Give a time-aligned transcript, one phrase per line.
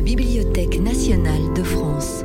[0.00, 2.24] Bibliothèque nationale de France.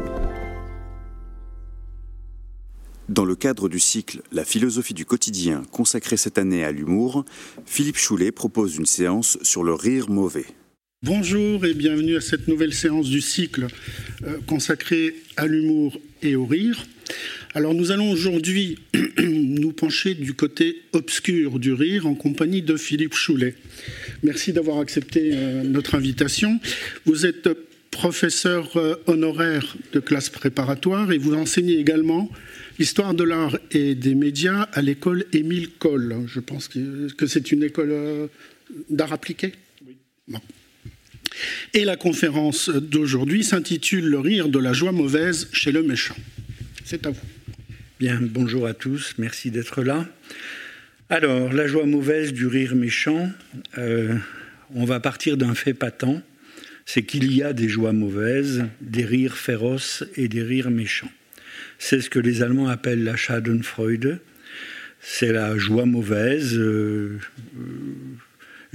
[3.09, 7.25] Dans le cadre du cycle La philosophie du quotidien consacré cette année à l'humour,
[7.65, 10.45] Philippe Choulet propose une séance sur le rire mauvais.
[11.05, 13.67] Bonjour et bienvenue à cette nouvelle séance du cycle
[14.23, 16.83] euh, consacré à l'humour et au rire.
[17.53, 18.79] Alors nous allons aujourd'hui
[19.19, 23.53] nous pencher du côté obscur du rire en compagnie de Philippe Choulet.
[24.23, 26.59] Merci d'avoir accepté euh, notre invitation.
[27.05, 27.49] Vous êtes
[27.91, 32.31] professeur euh, honoraire de classe préparatoire et vous enseignez également
[32.79, 36.25] l'histoire de l'art et des médias à l'école Émile Coll.
[36.25, 38.27] Je pense que c'est une école
[38.89, 39.53] d'art appliqué?
[39.85, 39.97] Oui.
[41.73, 46.15] Et la conférence d'aujourd'hui s'intitule Le rire de la joie mauvaise chez le méchant.
[46.83, 47.19] C'est à vous.
[47.99, 50.05] Bien, bonjour à tous, merci d'être là.
[51.09, 53.31] Alors, la joie mauvaise du rire méchant,
[53.77, 54.15] euh,
[54.73, 56.21] on va partir d'un fait patent,
[56.85, 61.11] c'est qu'il y a des joies mauvaises, des rires féroces et des rires méchants.
[61.79, 64.19] C'est ce que les Allemands appellent la Schadenfreude,
[64.99, 67.19] c'est la joie mauvaise, euh,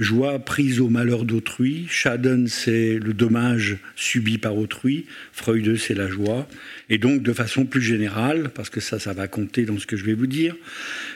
[0.01, 1.85] Joie prise au malheur d'autrui.
[1.87, 5.05] Schaden, c'est le dommage subi par autrui.
[5.31, 6.47] Freud, c'est la joie.
[6.89, 9.95] Et donc, de façon plus générale, parce que ça, ça va compter dans ce que
[9.95, 10.55] je vais vous dire,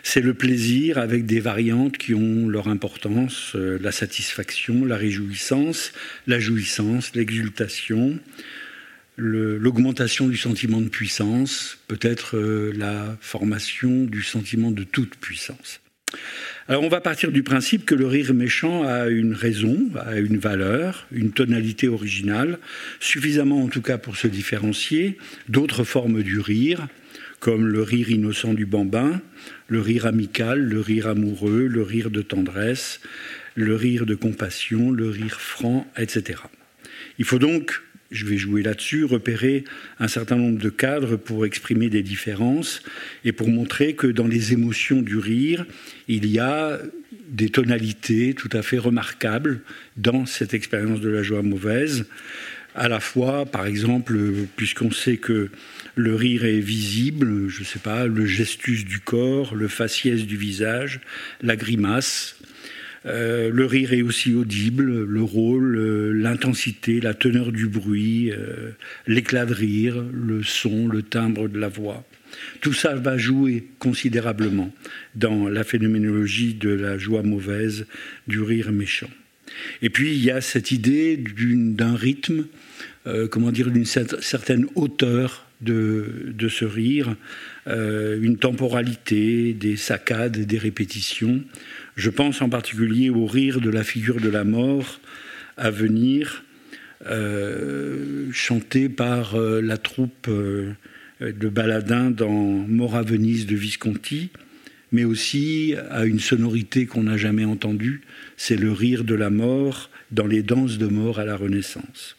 [0.03, 5.91] c'est le plaisir avec des variantes qui ont leur importance, euh, la satisfaction, la réjouissance,
[6.27, 8.19] la jouissance, l'exultation,
[9.17, 15.79] l'augmentation du sentiment de puissance, peut-être euh, la formation du sentiment de toute puissance.
[16.67, 20.37] Alors on va partir du principe que le rire méchant a une raison, a une
[20.37, 22.57] valeur, une tonalité originale,
[22.99, 26.87] suffisamment en tout cas pour se différencier d'autres formes du rire,
[27.39, 29.21] comme le rire innocent du bambin,
[29.67, 32.99] le rire amical, le rire amoureux, le rire de tendresse,
[33.53, 36.39] le rire de compassion, le rire franc, etc.
[37.19, 39.63] Il faut donc je vais jouer là-dessus, repérer
[39.99, 42.81] un certain nombre de cadres pour exprimer des différences
[43.23, 45.65] et pour montrer que dans les émotions du rire,
[46.07, 46.79] il y a
[47.27, 49.61] des tonalités tout à fait remarquables
[49.97, 52.05] dans cette expérience de la joie mauvaise.
[52.75, 54.19] À la fois, par exemple,
[54.57, 55.49] puisqu'on sait que
[55.95, 60.35] le rire est visible, je ne sais pas, le gestus du corps, le faciès du
[60.35, 60.99] visage,
[61.41, 62.35] la grimace,
[63.05, 68.71] euh, le rire est aussi audible, le rôle, euh, l'intensité, la teneur du bruit, euh,
[69.05, 72.03] l'éclat de rire, le son, le timbre de la voix.
[72.61, 74.73] Tout ça va jouer considérablement
[75.13, 77.85] dans la phénoménologie de la joie mauvaise,
[78.27, 79.09] du rire méchant.
[79.81, 82.47] Et puis il y a cette idée d'un rythme,
[83.29, 87.15] comment dire, d'une certaine hauteur de, ce rire,
[87.67, 91.41] une temporalité, des saccades, des répétitions.
[91.95, 94.99] Je pense en particulier au rire de la figure de la mort
[95.57, 96.43] à venir,
[97.07, 100.73] euh, chanté par euh, la troupe euh,
[101.21, 104.31] de baladins dans Mort à Venise de Visconti,
[104.91, 108.01] mais aussi à une sonorité qu'on n'a jamais entendue,
[108.37, 112.15] c'est le rire de la mort dans les danses de mort à la Renaissance.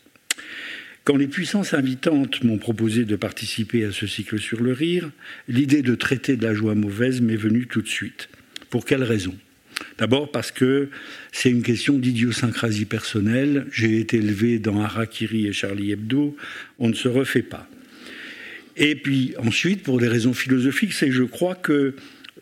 [1.06, 5.08] Quand les puissances invitantes m'ont proposé de participer à ce cycle sur le rire,
[5.46, 8.28] l'idée de traiter de la joie mauvaise m'est venue tout de suite.
[8.70, 9.32] Pour quelle raison?
[9.98, 10.88] D'abord parce que
[11.30, 13.68] c'est une question d'idiosyncrasie personnelle.
[13.70, 16.36] J'ai été élevé dans Harakiri et Charlie Hebdo.
[16.80, 17.68] On ne se refait pas.
[18.76, 21.94] Et puis ensuite, pour des raisons philosophiques, c'est je crois que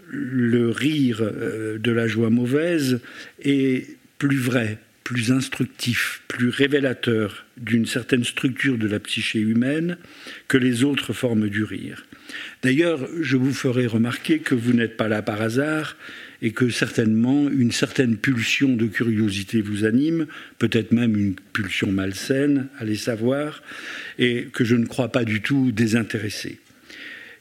[0.09, 3.03] le rire euh, de la joie mauvaise
[3.43, 9.99] est plus vrai, plus instructif, plus révélateur d'une certaine structure de la psyché humaine
[10.49, 12.07] que les autres formes du rire.
[12.63, 15.97] D'ailleurs, je vous ferai remarquer que vous n'êtes pas là par hasard
[16.41, 20.27] et que certainement une certaine pulsion de curiosité vous anime,
[20.59, 23.63] peut-être même une pulsion malsaine, allez savoir,
[24.19, 26.61] et que je ne crois pas du tout désintéressée.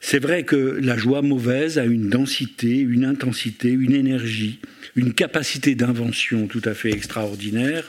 [0.05, 4.59] C'est vrai que la joie mauvaise a une densité, une intensité, une énergie,
[4.97, 7.87] une capacité d'invention tout à fait extraordinaire,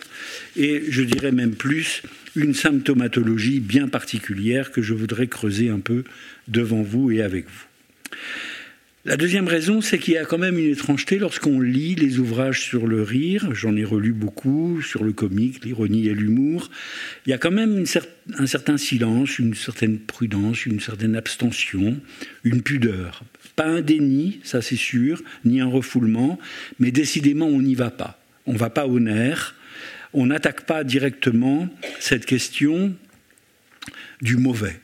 [0.56, 2.02] et je dirais même plus,
[2.36, 6.04] une symptomatologie bien particulière que je voudrais creuser un peu
[6.46, 8.16] devant vous et avec vous.
[9.06, 12.62] La deuxième raison, c'est qu'il y a quand même une étrangeté lorsqu'on lit les ouvrages
[12.62, 13.54] sur le rire.
[13.54, 16.70] J'en ai relu beaucoup, sur le comique, l'ironie et l'humour.
[17.26, 17.84] Il y a quand même
[18.38, 22.00] un certain silence, une certaine prudence, une certaine abstention,
[22.44, 23.24] une pudeur.
[23.56, 26.38] Pas un déni, ça c'est sûr, ni un refoulement,
[26.78, 28.18] mais décidément on n'y va pas.
[28.46, 29.54] On ne va pas au nerf.
[30.14, 31.68] On n'attaque pas directement
[32.00, 32.94] cette question
[34.22, 34.80] du mauvais,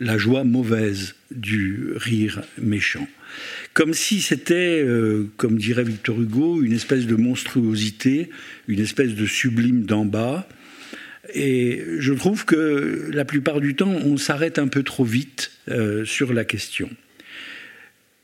[0.00, 3.06] la joie mauvaise du rire méchant
[3.74, 8.30] comme si c'était, euh, comme dirait Victor Hugo, une espèce de monstruosité,
[8.66, 10.48] une espèce de sublime d'en bas,
[11.34, 16.06] Et je trouve que la plupart du temps, on s'arrête un peu trop vite euh,
[16.06, 16.88] sur la question.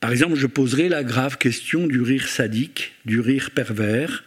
[0.00, 4.24] Par exemple, je poserai la grave question du rire sadique, du rire pervers,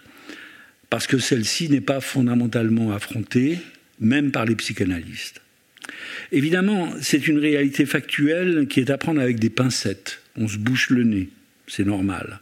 [0.89, 3.57] parce que celle-ci n'est pas fondamentalement affrontée,
[3.99, 5.41] même par les psychanalystes.
[6.31, 10.21] Évidemment, c'est une réalité factuelle qui est à prendre avec des pincettes.
[10.37, 11.29] On se bouche le nez,
[11.67, 12.39] c'est normal.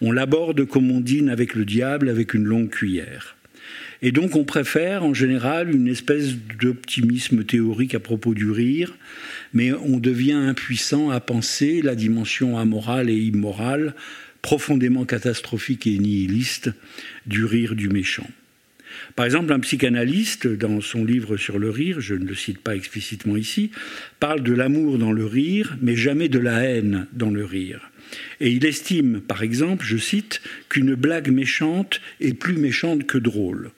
[0.00, 3.36] On l'aborde comme on dîne avec le diable avec une longue cuillère.
[4.02, 8.96] Et donc on préfère en général une espèce d'optimisme théorique à propos du rire,
[9.52, 13.94] mais on devient impuissant à penser la dimension amorale et immorale,
[14.42, 16.70] profondément catastrophique et nihiliste,
[17.26, 18.28] du rire du méchant.
[19.14, 22.76] Par exemple, un psychanalyste, dans son livre sur le rire, je ne le cite pas
[22.76, 23.70] explicitement ici,
[24.20, 27.90] parle de l'amour dans le rire, mais jamais de la haine dans le rire.
[28.40, 33.70] Et il estime, par exemple, je cite, qu'une blague méchante est plus méchante que drôle.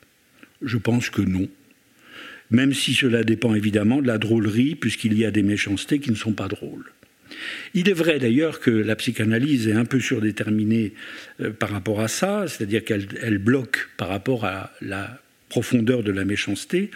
[0.63, 1.49] Je pense que non.
[2.51, 6.17] Même si cela dépend évidemment de la drôlerie, puisqu'il y a des méchancetés qui ne
[6.17, 6.93] sont pas drôles.
[7.75, 10.93] Il est vrai d'ailleurs que la psychanalyse est un peu surdéterminée
[11.41, 16.25] euh, par rapport à ça, c'est-à-dire qu'elle bloque par rapport à la profondeur de la
[16.25, 16.91] méchanceté,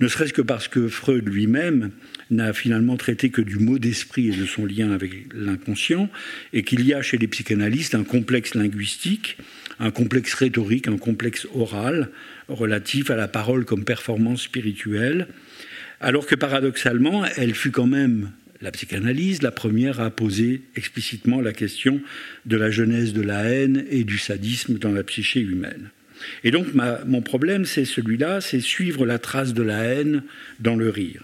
[0.00, 1.90] ne serait-ce que parce que Freud lui-même
[2.30, 6.08] n'a finalement traité que du mot d'esprit et de son lien avec l'inconscient,
[6.52, 9.36] et qu'il y a chez les psychanalystes un complexe linguistique,
[9.78, 12.10] un complexe rhétorique, un complexe oral
[12.48, 15.28] relatif à la parole comme performance spirituelle,
[16.00, 21.52] alors que paradoxalement, elle fut quand même la psychanalyse, la première à poser explicitement la
[21.52, 22.00] question
[22.46, 25.90] de la genèse de la haine et du sadisme dans la psyché humaine.
[26.44, 26.66] Et donc
[27.06, 30.22] mon problème, c'est celui-là, c'est suivre la trace de la haine
[30.58, 31.22] dans le rire.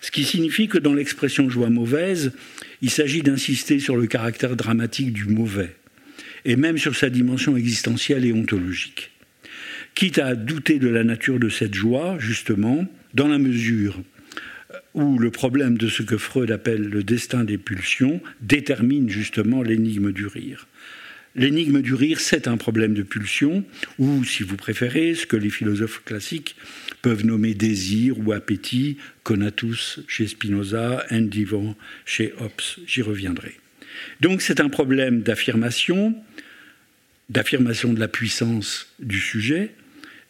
[0.00, 2.32] Ce qui signifie que dans l'expression joie mauvaise,
[2.82, 5.76] il s'agit d'insister sur le caractère dramatique du mauvais,
[6.44, 9.12] et même sur sa dimension existentielle et ontologique.
[9.94, 12.84] Quitte à douter de la nature de cette joie, justement,
[13.14, 14.02] dans la mesure
[14.94, 20.12] où le problème de ce que Freud appelle le destin des pulsions détermine justement l'énigme
[20.12, 20.66] du rire.
[21.36, 23.64] L'énigme du rire, c'est un problème de pulsion,
[23.98, 26.54] ou, si vous préférez, ce que les philosophes classiques
[27.02, 31.76] peuvent nommer désir ou appétit, conatus chez Spinoza, endivan
[32.06, 32.84] chez Hobbes.
[32.86, 33.54] J'y reviendrai.
[34.20, 36.14] Donc c'est un problème d'affirmation,
[37.30, 39.74] d'affirmation de la puissance du sujet,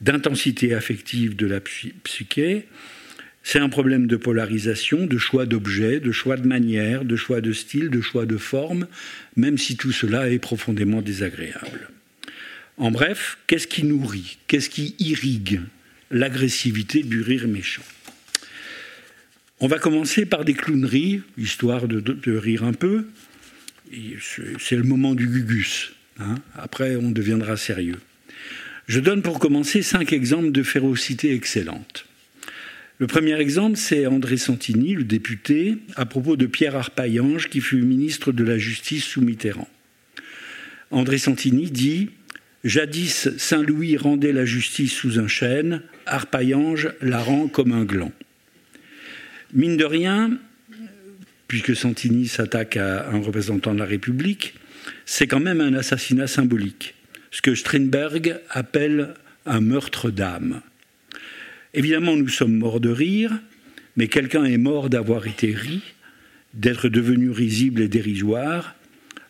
[0.00, 2.66] d'intensité affective de la psyché,
[3.46, 7.52] c'est un problème de polarisation, de choix d'objets, de choix de manière, de choix de
[7.52, 8.88] style, de choix de forme,
[9.36, 11.90] même si tout cela est profondément désagréable.
[12.78, 15.60] En bref, qu'est-ce qui nourrit, qu'est-ce qui irrigue
[16.10, 17.84] l'agressivité du rire méchant?
[19.60, 23.06] On va commencer par des clowneries, histoire de, rire un peu.
[24.58, 25.92] C'est le moment du gugus.
[26.18, 26.36] Hein.
[26.56, 28.00] Après, on deviendra sérieux.
[28.86, 32.06] Je donne pour commencer cinq exemples de férocité excellente.
[33.00, 37.82] Le premier exemple, c'est André Santini, le député, à propos de Pierre Arpaillange, qui fut
[37.82, 39.68] ministre de la Justice sous Mitterrand.
[40.92, 42.10] André Santini dit
[42.62, 48.12] Jadis, Saint-Louis rendait la justice sous un chêne, Arpaillange la rend comme un gland.
[49.52, 50.38] Mine de rien,
[51.48, 54.54] puisque Santini s'attaque à un représentant de la République,
[55.04, 56.94] c'est quand même un assassinat symbolique,
[57.32, 59.14] ce que Strindberg appelle
[59.46, 60.62] un meurtre d'âme.
[61.74, 63.32] Évidemment, nous sommes morts de rire,
[63.96, 65.82] mais quelqu'un est mort d'avoir été ri,
[66.54, 68.76] d'être devenu risible et dérisoire.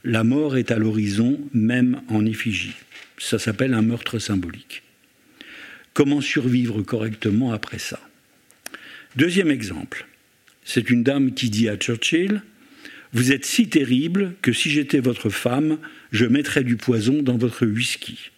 [0.05, 2.75] La mort est à l'horizon, même en effigie.
[3.17, 4.83] Ça s'appelle un meurtre symbolique.
[5.95, 7.99] Comment survivre correctement après ça?
[9.17, 10.07] Deuxième exemple.
[10.65, 12.43] C'est une dame qui dit à Churchill
[13.15, 15.79] Vous êtes si terrible que si j'étais votre femme,
[16.13, 18.33] je mettrais du poison dans votre whisky.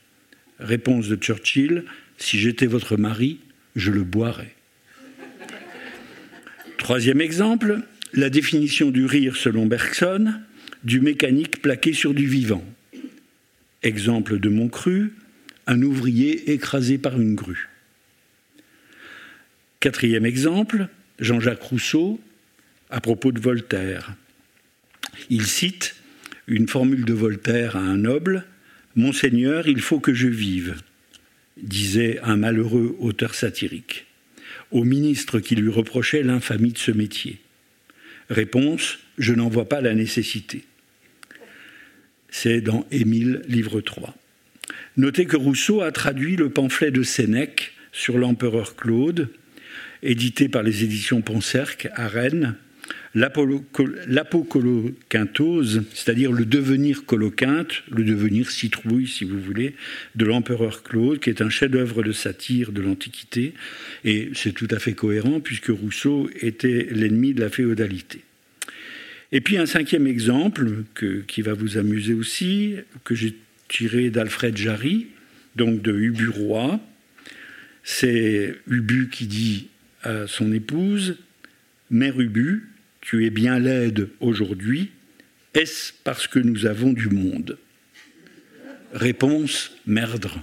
[0.61, 1.85] Réponse de Churchill
[2.19, 3.41] Si j'étais votre mari,
[3.77, 4.55] je le boirai.
[6.79, 7.81] Troisième exemple,
[8.13, 10.35] la définition du rire selon Bergson,
[10.83, 12.65] du mécanique plaqué sur du vivant.
[13.83, 15.13] Exemple de mon cru,
[15.67, 17.69] un ouvrier écrasé par une grue.
[19.81, 22.21] Quatrième exemple, Jean-Jacques Rousseau,
[22.91, 24.15] à propos de Voltaire.
[25.29, 25.97] Il cite
[26.47, 28.45] une formule de Voltaire à un noble
[28.95, 30.77] Monseigneur, il faut que je vive
[31.57, 34.07] disait un malheureux auteur satirique,
[34.71, 37.39] au ministre qui lui reprochait l'infamie de ce métier.
[38.29, 40.65] Réponse Je n'en vois pas la nécessité.
[42.29, 44.15] C'est dans Émile, livre 3.
[44.97, 49.31] Notez que Rousseau a traduit le pamphlet de Sénèque sur l'empereur Claude,
[50.03, 52.57] édité par les éditions Poncerc à Rennes,
[53.17, 59.75] l'apocolocantose, c'est-à-dire le devenir coloquinte, le devenir citrouille, si vous voulez,
[60.15, 63.55] de l'empereur Claude, qui est un chef-d'œuvre de satire de l'Antiquité.
[64.05, 68.21] Et c'est tout à fait cohérent, puisque Rousseau était l'ennemi de la féodalité.
[69.33, 70.85] Et puis un cinquième exemple,
[71.27, 73.35] qui va vous amuser aussi, que j'ai
[73.69, 75.07] tiré d'Alfred Jarry,
[75.57, 76.29] donc de Ubu.
[77.83, 79.69] C'est Ubu qui dit
[80.03, 81.17] à son épouse
[81.91, 82.65] Mère Ubu,
[83.07, 84.91] tu es bien laide aujourd'hui,
[85.55, 87.57] est-ce parce que nous avons du monde?
[88.93, 90.43] Réponse Merdre.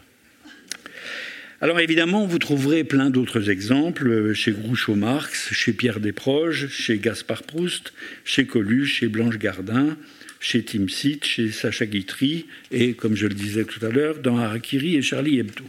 [1.59, 7.43] Alors évidemment, vous trouverez plein d'autres exemples chez Groucho Marx, chez Pierre Desproges, chez Gaspard
[7.43, 7.91] Proust,
[8.23, 9.97] chez Coluche, chez Blanche Gardin,
[10.39, 14.37] chez Tim Sit, chez Sacha Guitry et, comme je le disais tout à l'heure, dans
[14.37, 15.65] Harakiri et Charlie Hebdo.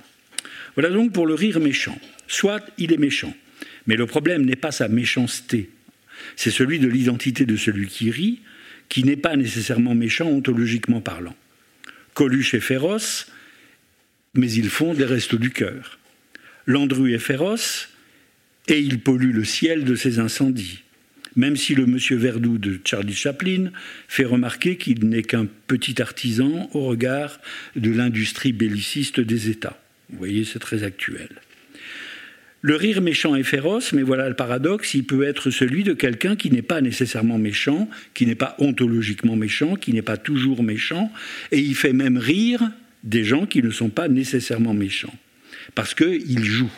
[0.77, 1.99] Voilà donc pour le rire méchant.
[2.29, 3.35] Soit il est méchant,
[3.89, 5.71] mais le problème n'est pas sa méchanceté,
[6.37, 8.41] c'est celui de l'identité de celui qui rit,
[8.89, 11.37] qui n'est pas nécessairement méchant ontologiquement parlant.
[12.15, 13.27] Coluche est féroce,
[14.35, 15.99] mais ils font des restos du cœur.
[16.67, 17.89] Landru est féroce,
[18.69, 20.83] et il pollue le ciel de ses incendies.
[21.37, 23.71] Même si le monsieur Verdoux de Charlie Chaplin
[24.09, 27.41] fait remarquer qu'il n'est qu'un petit artisan au regard
[27.75, 29.83] de l'industrie belliciste des États.
[30.11, 31.29] Vous voyez, c'est très actuel.
[32.67, 36.35] Le rire méchant est féroce, mais voilà le paradoxe, il peut être celui de quelqu'un
[36.35, 41.13] qui n'est pas nécessairement méchant, qui n'est pas ontologiquement méchant, qui n'est pas toujours méchant,
[41.53, 42.63] et il fait même rire
[43.03, 45.15] des gens qui ne sont pas nécessairement méchants,
[45.75, 46.73] parce qu'il joue.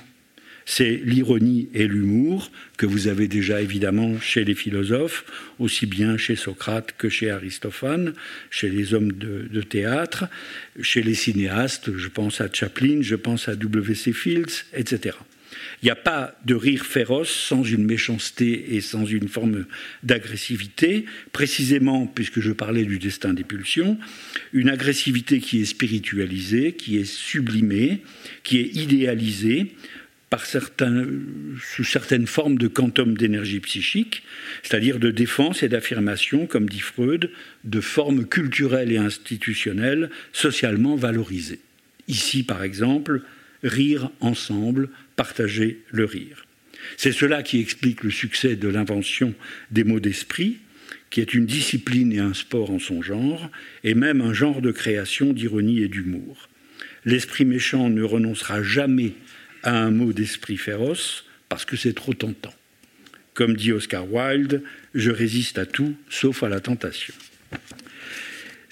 [0.65, 5.25] C'est l'ironie et l'humour que vous avez déjà évidemment chez les philosophes,
[5.61, 8.13] aussi bien chez Socrate que chez Aristophane,
[8.51, 10.25] chez les hommes de, théâtre,
[10.83, 14.13] chez les cinéastes, je pense à Chaplin, je pense à W.C.
[14.13, 15.15] Fields, etc.
[15.83, 19.67] Il n'y a pas de rire féroce sans une méchanceté et sans une forme
[20.03, 23.99] d'agressivité, précisément, puisque je parlais du destin des pulsions,
[24.53, 28.03] une agressivité qui est spiritualisée, qui est sublimée,
[28.43, 29.75] qui est idéalisée,
[30.31, 31.07] par certains,
[31.63, 34.23] sous certaines formes de quantum d'énergie psychique,
[34.63, 37.31] c'est-à-dire de défense et d'affirmation, comme dit Freud,
[37.65, 41.61] de formes culturelles et institutionnelles socialement valorisées.
[42.09, 43.23] Ici, par exemple,
[43.63, 46.47] rire ensemble, partager le rire.
[46.97, 49.35] C'est cela qui explique le succès de l'invention
[49.71, 50.59] des mots d'esprit,
[51.11, 53.51] qui est une discipline et un sport en son genre,
[53.85, 56.49] et même un genre de création d'ironie et d'humour.
[57.05, 59.13] L'esprit méchant ne renoncera jamais
[59.63, 62.55] à un mot d'esprit féroce parce que c'est trop tentant.
[63.35, 64.63] Comme dit Oscar Wilde,
[64.95, 67.15] je résiste à tout sauf à la tentation.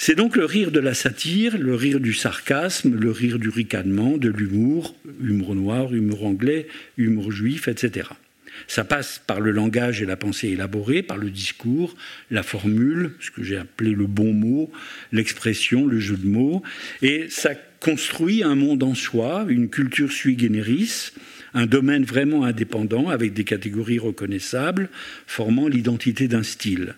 [0.06, 4.18] C'est donc le rire de la satire, le rire du sarcasme, le rire du ricanement,
[4.18, 6.68] de l'humour, humour noir, humour anglais,
[6.98, 8.08] humour juif, etc.
[8.66, 11.96] Ça passe par le langage et la pensée élaborée, par le discours,
[12.30, 14.70] la formule, ce que j'ai appelé le bon mot,
[15.10, 16.62] l'expression, le jeu de mots,
[17.00, 21.12] et ça construit un monde en soi, une culture sui generis,
[21.54, 24.90] un domaine vraiment indépendant avec des catégories reconnaissables,
[25.26, 26.94] formant l'identité d'un style.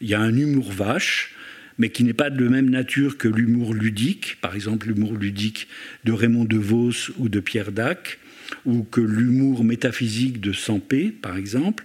[0.00, 1.36] Il y a un humour vache,
[1.80, 5.66] mais qui n'est pas de même nature que l'humour ludique, par exemple l'humour ludique
[6.04, 8.18] de Raymond DeVos ou de Pierre Dac,
[8.66, 11.84] ou que l'humour métaphysique de Sampé, par exemple.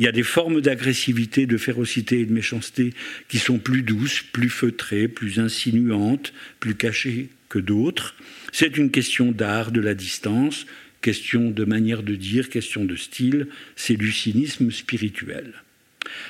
[0.00, 2.92] Il y a des formes d'agressivité, de férocité et de méchanceté
[3.28, 8.16] qui sont plus douces, plus feutrées, plus insinuantes, plus cachées que d'autres.
[8.50, 10.66] C'est une question d'art, de la distance,
[11.02, 15.52] question de manière de dire, question de style, c'est du cynisme spirituel.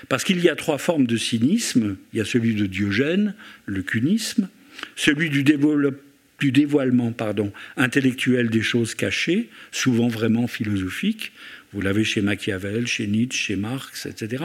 [0.09, 1.97] Parce qu'il y a trois formes de cynisme.
[2.13, 3.35] Il y a celui de Diogène,
[3.67, 4.49] le cunisme,
[4.95, 11.33] celui du, dévoilement pardon, intellectuel des choses cachées, souvent vraiment philosophiques.
[11.73, 14.45] Vous l'avez chez Machiavel, chez Nietzsche, chez Marx, etc.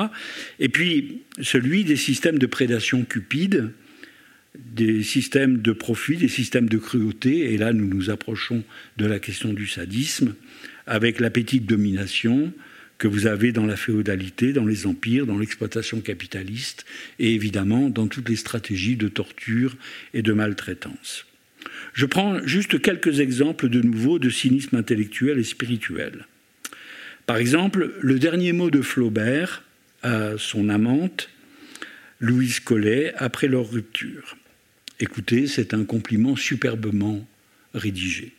[0.59, 3.71] Et puis celui des systèmes de prédation cupide,
[4.55, 7.53] des systèmes de profit, des systèmes de cruauté.
[7.53, 8.63] Et là, nous nous approchons
[8.97, 10.35] de la question du sadisme,
[10.88, 12.51] avec l'appétit de domination,
[13.01, 16.86] que vous avez dans la féodalité, dans les empires, dans l'exploitation capitaliste
[17.17, 19.75] et évidemment dans toutes les stratégies de torture
[20.13, 21.25] et de maltraitance.
[21.93, 26.27] Je prends juste quelques exemples de nouveau de cynisme intellectuel et spirituel.
[27.25, 29.63] Par exemple, le dernier mot de Flaubert
[30.03, 31.31] à son amante,
[32.20, 34.38] Louise Collet, après leur rupture.
[35.00, 37.27] Écoutez, c'est un compliment superbement
[37.74, 38.34] rédigé.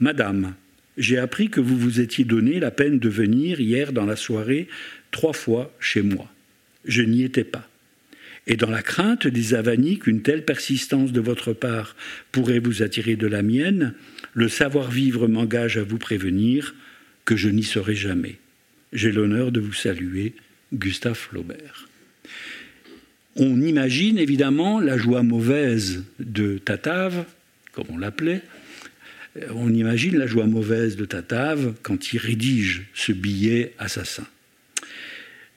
[0.00, 0.54] Madame,
[0.96, 4.68] j'ai appris que vous vous étiez donné la peine de venir hier dans la soirée
[5.10, 6.30] trois fois chez moi.
[6.84, 7.68] Je n'y étais pas.
[8.46, 11.96] Et dans la crainte des avanies qu'une telle persistance de votre part
[12.30, 13.94] pourrait vous attirer de la mienne,
[14.34, 16.74] le savoir-vivre m'engage à vous prévenir
[17.24, 18.38] que je n'y serai jamais.
[18.92, 20.34] J'ai l'honneur de vous saluer,
[20.72, 21.88] Gustave Flaubert.
[23.34, 27.26] On imagine évidemment la joie mauvaise de Tatave,
[27.72, 28.42] comme on l'appelait,
[29.54, 34.26] on imagine la joie mauvaise de Tatave quand il rédige ce billet assassin.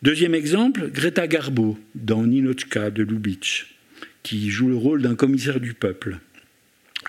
[0.02, 3.76] Deuxième exemple, Greta Garbo dans Ninochka de Lubitsch,
[4.24, 6.20] qui joue le rôle d'un commissaire du peuple.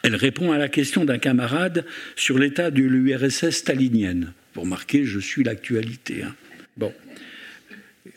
[0.03, 1.85] Elle répond à la question d'un camarade
[2.17, 4.33] sur l'état de l'URSS stalinienne.
[4.55, 6.23] Vous remarquez, je suis l'actualité.
[6.23, 6.35] Hein.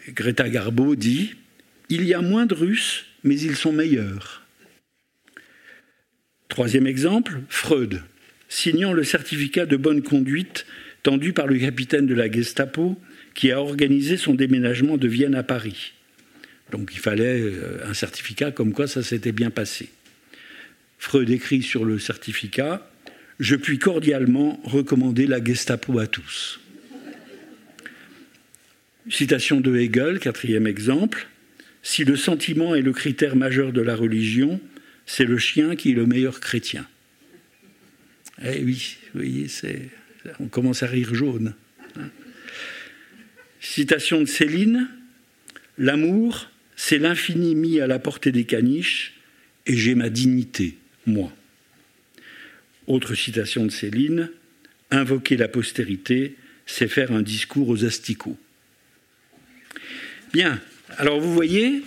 [0.09, 1.35] Greta Garbo dit
[1.89, 4.43] Il y a moins de Russes, mais ils sont meilleurs.
[6.47, 8.01] Troisième exemple, Freud,
[8.53, 10.67] signant le certificat de bonne conduite
[11.01, 13.01] tendu par le capitaine de la Gestapo
[13.33, 15.93] qui a organisé son déménagement de Vienne à Paris.
[16.71, 19.89] Donc il fallait euh, un certificat comme quoi ça s'était bien passé.
[20.99, 22.87] Freud écrit sur le certificat
[23.39, 26.59] Je puis cordialement recommander la Gestapo à tous.
[29.09, 31.27] Citation de Hegel, quatrième exemple.
[31.81, 34.61] Si le sentiment est le critère majeur de la religion,
[35.07, 36.85] c'est le chien qui est le meilleur chrétien.
[38.45, 39.47] Eh oui, vous voyez,
[40.39, 41.53] on commence à rire jaune.
[41.97, 42.09] Hein.
[43.61, 44.89] Citation de Céline
[45.77, 49.13] L'amour, c'est l'infini mis à la portée des caniches,
[49.65, 51.31] et j'ai ma dignité moi.
[52.87, 54.29] Autre citation de Céline,
[54.91, 56.35] invoquer la postérité,
[56.65, 58.37] c'est faire un discours aux asticots.
[60.33, 60.61] Bien,
[60.97, 61.81] alors vous voyez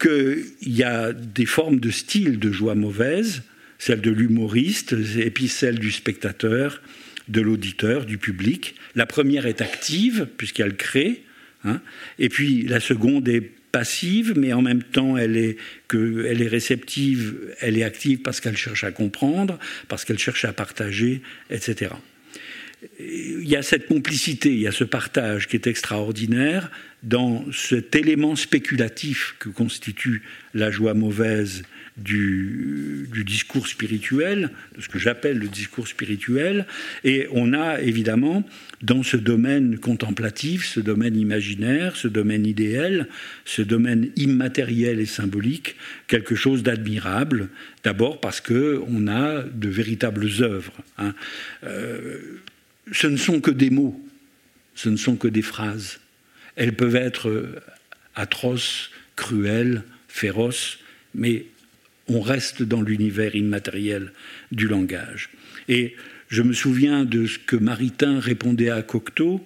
[0.00, 3.42] qu'il y a des formes de style de joie mauvaise,
[3.84, 6.80] celle de l'humoriste et puis celle du spectateur,
[7.28, 8.76] de l'auditeur, du public.
[8.94, 11.22] La première est active, puisqu'elle crée,
[11.64, 11.82] hein,
[12.18, 16.48] et puis la seconde est passive, mais en même temps, elle est, que, elle est
[16.48, 21.90] réceptive, elle est active parce qu'elle cherche à comprendre, parce qu'elle cherche à partager, etc.
[22.98, 26.70] Il y a cette complicité, il y a ce partage qui est extraordinaire
[27.02, 30.22] dans cet élément spéculatif que constitue
[30.54, 31.62] la joie mauvaise
[31.96, 36.66] du, discours spirituel, de ce que j'appelle le discours spirituel,
[37.04, 38.42] et on a évidemment
[38.82, 43.08] dans ce domaine contemplatif, ce domaine imaginaire, ce domaine idéal,
[43.44, 45.76] ce domaine immatériel et symbolique,
[46.08, 47.48] quelque chose d'admirable,
[47.84, 50.74] d'abord parce qu'on a de véritables œuvres.
[50.98, 51.14] Hein.
[51.64, 52.40] Euh,
[52.92, 54.00] ce ne sont que des mots,
[54.74, 56.00] ce ne sont que des phrases.
[56.56, 57.62] Elles peuvent être
[58.14, 60.78] atroces, cruelles, féroces,
[61.14, 61.46] mais
[62.08, 64.12] on reste dans l'univers immatériel
[64.52, 65.30] du langage.
[65.68, 65.96] Et
[66.28, 69.44] je me souviens de ce que Maritain répondait à Cocteau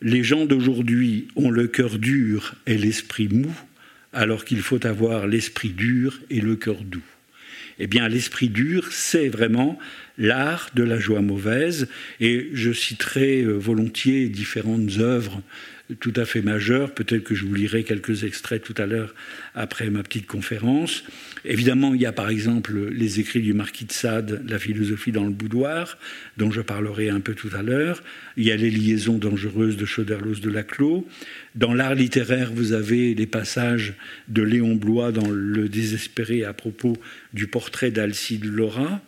[0.00, 3.52] Les gens d'aujourd'hui ont le cœur dur et l'esprit mou,
[4.12, 7.02] alors qu'il faut avoir l'esprit dur et le cœur doux.
[7.78, 9.78] Eh bien, l'esprit dur, c'est vraiment
[10.18, 11.88] l'art de la joie mauvaise,
[12.20, 15.40] et je citerai euh, volontiers différentes œuvres
[16.00, 16.92] tout à fait majeures.
[16.92, 19.14] Peut-être que je vous lirai quelques extraits tout à l'heure
[19.54, 21.04] après ma petite conférence.
[21.44, 25.24] Évidemment, il y a par exemple les écrits du marquis de Sade, La philosophie dans
[25.24, 25.98] le boudoir,
[26.36, 28.02] dont je parlerai un peu tout à l'heure.
[28.36, 31.06] Il y a les liaisons dangereuses de Choderlos de Laclos.
[31.54, 33.94] Dans l'art littéraire, vous avez les passages
[34.28, 36.96] de Léon Blois dans Le désespéré à propos
[37.32, 39.00] du portrait d'Alcide Laura.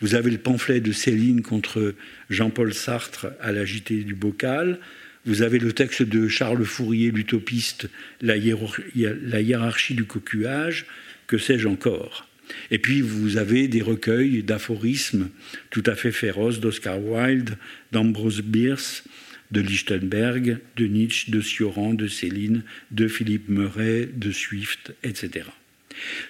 [0.00, 1.94] Vous avez le pamphlet de Céline contre
[2.30, 4.78] Jean-Paul Sartre à la JT du Bocal.
[5.26, 7.88] Vous avez le texte de Charles Fourier, l'utopiste,
[8.20, 10.86] la, hiérarchie du cocuage
[11.26, 12.28] que sais-je encore?
[12.70, 15.30] Et puis vous avez des recueils d'aphorismes
[15.70, 17.56] tout à fait féroces d'Oscar Wilde,
[17.92, 19.04] d'Ambrose Bierce,
[19.50, 25.46] de Lichtenberg, de Nietzsche, de Sioran, de Céline, de Philippe Murray, de Swift, etc.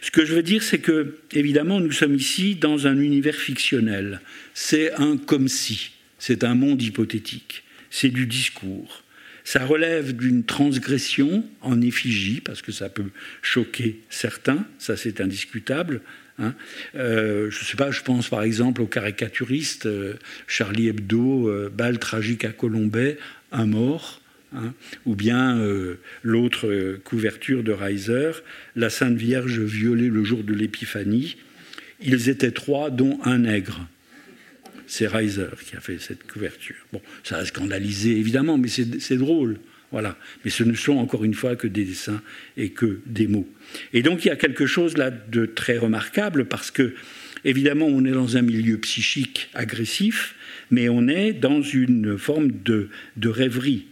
[0.02, 4.20] Ce que je veux dire, c'est que, évidemment, nous sommes ici dans un univers fictionnel.
[4.52, 7.63] C'est un comme si, c'est un monde hypothétique,
[7.94, 9.04] c'est du discours.
[9.44, 16.00] Ça relève d'une transgression en effigie, parce que ça peut choquer certains, ça c'est indiscutable.
[16.40, 16.54] Hein.
[16.96, 20.14] Euh, je ne sais pas, je pense par exemple au caricaturiste euh,
[20.48, 23.16] Charlie Hebdo, euh, balle tragique à Colombay,
[23.52, 24.20] un mort.
[24.56, 24.72] Hein.
[25.04, 25.60] ou bien
[26.22, 28.30] l'autre couverture de Reiser,
[28.76, 31.36] la Sainte Vierge violée le jour de l'Épiphanie.
[32.00, 33.88] Ils étaient trois, dont un nègre.
[34.86, 36.76] C'est Reiser qui a fait cette couverture.
[36.92, 39.58] Bon, ça a scandalisé évidemment, mais c'est drôle.
[39.92, 40.18] Voilà.
[40.44, 42.20] Mais ce ne sont encore une fois que des dessins
[42.56, 43.48] et que des mots.
[43.92, 46.94] Et donc il y a quelque chose là de très remarquable parce que,
[47.44, 50.34] évidemment, on est dans un milieu psychique agressif,
[50.70, 53.86] mais on est dans une forme de, de rêverie.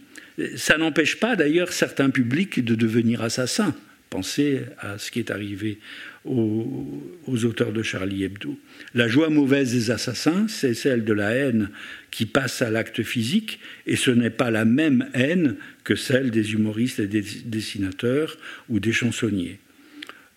[0.57, 3.75] Ça n'empêche pas d'ailleurs certains publics de devenir assassins.
[4.09, 5.79] Pensez à ce qui est arrivé
[6.25, 8.57] aux, auteurs de Charlie Hebdo.
[8.93, 11.69] La joie mauvaise des assassins, c'est celle de la haine
[12.11, 16.53] qui passe à l'acte physique, et ce n'est pas la même haine que celle des
[16.53, 18.37] humoristes et des dessinateurs
[18.69, 19.59] ou des chansonniers.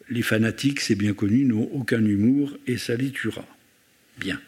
[0.08, 3.46] Les fanatiques, c'est bien connu, n'ont aucun humour et ça les tuera.
[4.18, 4.40] Bien.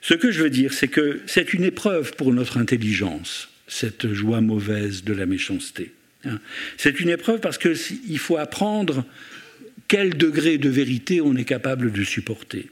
[0.00, 4.40] Ce que je veux dire, c'est que c'est une épreuve pour notre intelligence, cette joie
[4.40, 5.92] mauvaise de la méchanceté.
[6.24, 6.40] Hein.
[6.76, 9.04] C'est une épreuve parce qu'il faut apprendre
[9.92, 12.70] quel degré de vérité on est capable de supporter.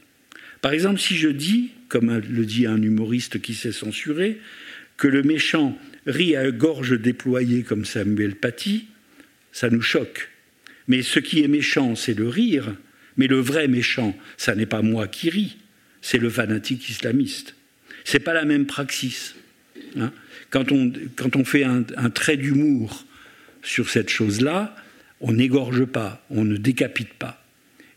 [0.59, 4.39] Par exemple, si je dis, comme le dit un humoriste qui s'est censuré,
[4.97, 8.87] que le méchant rit à gorge déployée comme Samuel Paty,
[9.51, 10.31] ça nous choque.
[10.87, 12.75] Mais ce qui est méchant, c'est le rire,
[13.17, 15.57] mais le vrai méchant, ça n'est pas moi qui ris,
[16.01, 17.53] c'est le fanatique islamiste.
[18.03, 19.35] C'est pas la même praxis.
[19.95, 20.11] Hein.
[20.49, 23.05] quand, on, quand, on, fait un, trait d'humour
[23.61, 24.75] sur cette chose-là,
[25.21, 27.37] on n'égorge pas, on ne décapite pas.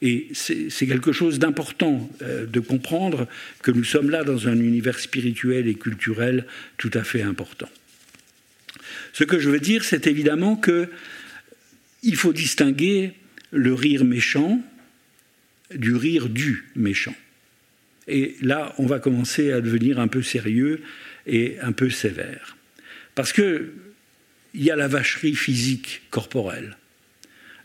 [0.02, 3.26] Et c'est quelque chose d'important euh, de comprendre
[3.62, 7.70] que nous sommes là dans un univers spirituel et culturel tout à fait important.
[9.14, 10.90] Ce que je veux dire, c'est évidemment que
[12.02, 13.14] il faut distinguer
[13.50, 14.60] le rire méchant
[15.74, 17.14] du rire du méchant.
[18.06, 20.82] Et là, on va commencer à devenir un peu sérieux
[21.26, 22.56] et un peu sévère.
[23.14, 23.70] Parce qu'il
[24.54, 26.76] y a la vacherie physique corporelle,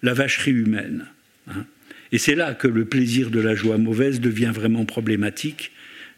[0.01, 1.05] la vacherie humaine.
[1.47, 1.65] Hein.
[2.11, 5.71] Et c'est là que le plaisir de la joie mauvaise devient vraiment problématique,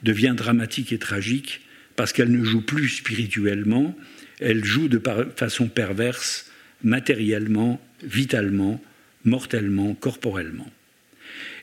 [0.03, 1.61] devient dramatique et tragique,
[1.95, 3.95] parce qu'elle ne joue plus spirituellement,
[4.39, 5.01] elle joue de
[5.35, 6.49] façon perverse,
[6.83, 8.81] matériellement, vitalement,
[9.25, 10.69] mortellement, corporellement.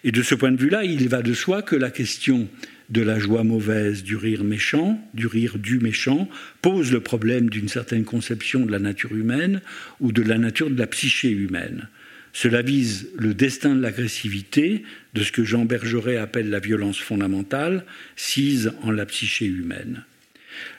[0.05, 2.49] Et de ce point de vue-là, il va de soi que la question
[2.89, 6.29] de la joie mauvaise, du rire méchant, du rire du méchant,
[6.63, 9.61] pose le problème d'une certaine conception de la nature humaine
[10.01, 11.89] ou de la nature de la psyché humaine.
[12.33, 17.85] Cela vise le destin de l'agressivité, de ce que Jean Bergeret appelle la violence fondamentale,
[18.17, 20.05] sise en la psyché humaine.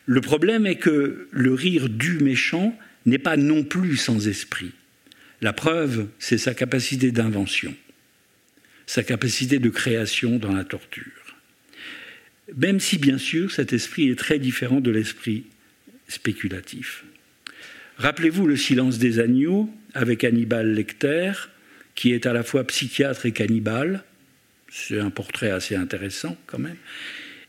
[0.06, 4.72] Le problème est que le rire du méchant n'est pas non plus sans esprit.
[5.42, 7.74] La preuve, c'est sa capacité d'invention,
[8.86, 11.04] sa capacité de création dans la torture.
[12.58, 15.46] Même si, bien sûr, cet esprit est très différent de l'esprit
[16.08, 17.04] spéculatif.
[18.00, 21.34] Rappelez-vous le silence des agneaux avec Hannibal Lecter,
[21.96, 24.06] qui est à la fois psychiatre et cannibale.
[24.72, 26.78] C'est un portrait assez intéressant quand même.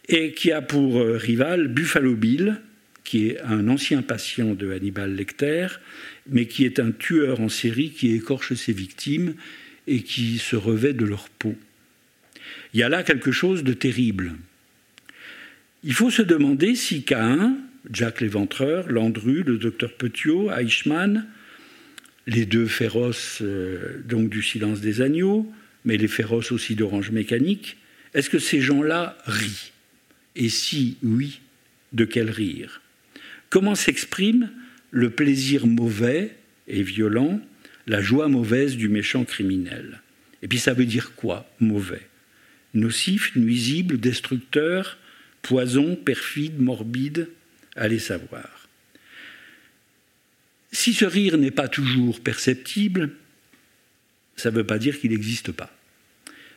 [0.09, 2.61] Et qui a pour euh, rival Buffalo Bill,
[3.05, 5.69] qui est un ancien patient de Hannibal Lecter,
[6.29, 9.35] mais qui est un tueur en série qui écorche ses victimes
[9.87, 11.55] et qui se revêt de leur peau.
[12.75, 14.35] Il y a là quelque chose de terrible.
[15.85, 17.57] Il faut se demander si Cain,
[17.90, 21.27] Jack l'Éventreur, Landru, le docteur Petiot, Eichmann,
[22.27, 25.51] les deux féroces euh, donc du silence des agneaux,
[25.85, 27.77] mais les féroces aussi d'Orange Mécanique,
[28.14, 29.73] est-ce que ces gens-là rient?
[30.37, 31.40] Et si oui,
[31.93, 32.83] de quel rire?
[33.49, 34.51] Comment s'exprime
[34.90, 36.37] le plaisir mauvais
[36.69, 37.40] et violent,
[37.87, 40.03] la joie mauvaise du méchant criminel?
[40.43, 42.07] Et puis ça veut dire quoi, mauvais?
[42.75, 44.99] Nocif, nuisible, destructeur,
[45.43, 47.29] poison, perfide, morbide,
[47.81, 48.69] allez savoir.
[50.71, 53.11] Si ce rire n'est pas toujours perceptible,
[54.37, 55.77] ça ne veut pas dire qu'il n'existe pas.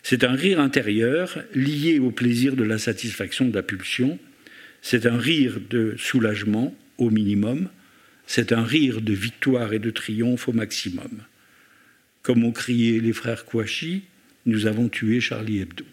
[0.03, 4.19] C'est un rire intérieur lié au plaisir de la satisfaction de la pulsion.
[4.81, 7.69] C'est un rire de soulagement au minimum,
[8.27, 11.23] c'est un rire de victoire et de triomphe au maximum.
[12.21, 14.03] Comme ont crié les frères Kouachi,
[14.45, 15.85] nous avons tué Charlie Hebdo.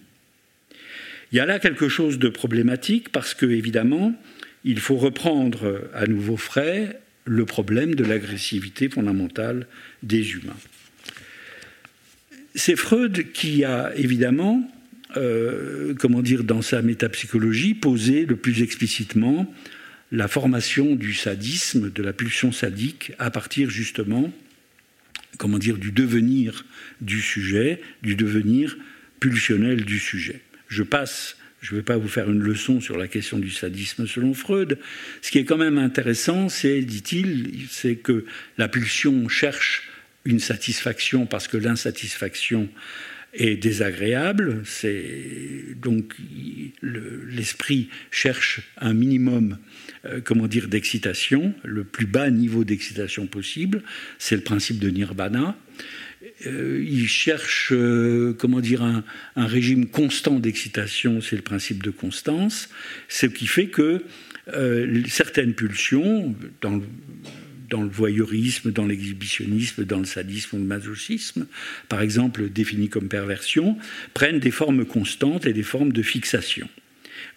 [1.32, 4.20] Il y a là quelque chose de problématique parce que, évidemment,
[4.64, 9.66] il faut reprendre à nouveau frais le problème de l'agressivité fondamentale
[10.02, 10.56] des humains.
[12.54, 14.68] C'est Freud qui a évidemment,
[15.16, 19.52] euh, comment dire, dans sa métapsychologie, posé le plus explicitement
[20.12, 24.32] la formation du sadisme, de la pulsion sadique, à partir justement,
[25.38, 26.64] comment dire, du devenir
[27.00, 28.76] du sujet, du devenir
[29.20, 30.40] pulsionnel du sujet.
[30.68, 34.06] Je passe, je ne vais pas vous faire une leçon sur la question du sadisme
[34.06, 34.78] selon Freud.
[35.20, 38.24] Ce qui est quand même intéressant, c'est, dit-il, c'est que
[38.56, 39.90] la pulsion cherche
[40.24, 42.68] une satisfaction parce que l'insatisfaction
[43.34, 44.62] est désagréable.
[44.64, 46.14] C'est donc
[46.82, 49.58] l'esprit cherche un minimum,
[50.06, 53.82] euh, comment dire, d'excitation, le plus bas niveau d'excitation possible.
[54.18, 55.56] C'est le principe de nirvana.
[56.46, 59.04] Euh, il cherche, euh, comment dire, un,
[59.36, 61.20] régime constant d'excitation.
[61.20, 62.68] C'est le principe de constance.
[63.08, 64.04] Ce qui fait que
[65.06, 71.46] certaines pulsions, dans le voyeurisme, dans l'exhibitionnisme, dans le sadisme ou le masochisme,
[71.88, 73.78] par exemple définis comme perversion,
[74.12, 76.68] prennent des formes constantes et des formes de fixation.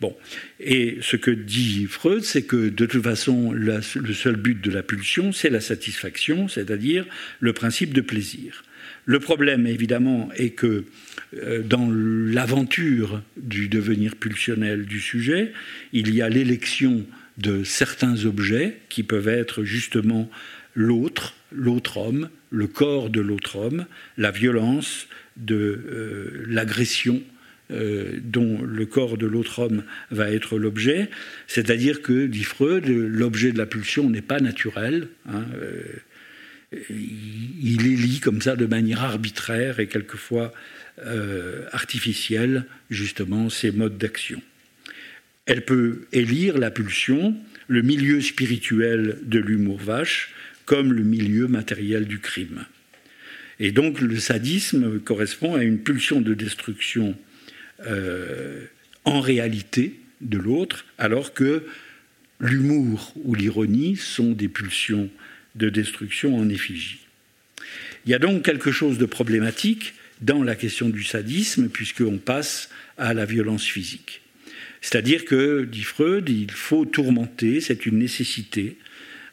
[0.01, 0.15] Bon.
[0.59, 4.81] Et ce que dit Freud, c'est que de toute façon, le seul but de la
[4.81, 7.05] pulsion, c'est la satisfaction, c'est-à-dire
[7.39, 8.63] le principe de plaisir.
[9.05, 10.85] Le problème, évidemment, est que
[11.35, 15.51] euh, dans l'aventure du devenir pulsionnel du sujet,
[15.91, 17.05] il y a l'élection
[17.37, 20.29] de certains objets qui peuvent être justement
[20.73, 23.85] l'autre, l'autre homme, le corps de l'autre homme,
[24.17, 27.21] la violence de euh, l'agression
[27.71, 31.09] euh, dont le corps de l'autre homme va être l'objet,
[31.47, 35.07] c'est-à-dire que, dit Freud, l'objet de la pulsion n'est pas naturel.
[35.27, 35.45] Hein,
[36.89, 40.53] il élit comme ça de manière arbitraire et quelquefois
[41.05, 44.41] euh, artificielle justement ces modes d'action.
[45.45, 47.35] Elle peut élire la pulsion,
[47.67, 50.33] le milieu spirituel de l'humour vache,
[50.65, 52.65] comme le milieu matériel du crime.
[53.59, 57.17] Et donc le sadisme correspond à une pulsion de destruction
[57.87, 58.65] euh,
[59.03, 61.63] en réalité de l'autre, alors que
[62.39, 65.09] l'humour ou l'ironie sont des pulsions
[65.55, 66.99] de destruction en effigie.
[68.05, 72.69] Il y a donc quelque chose de problématique dans la question du sadisme, puisqu'on passe
[72.97, 74.21] à la violence physique.
[74.81, 78.77] C'est-à-dire que, dit Freud, il faut tourmenter, c'est une nécessité.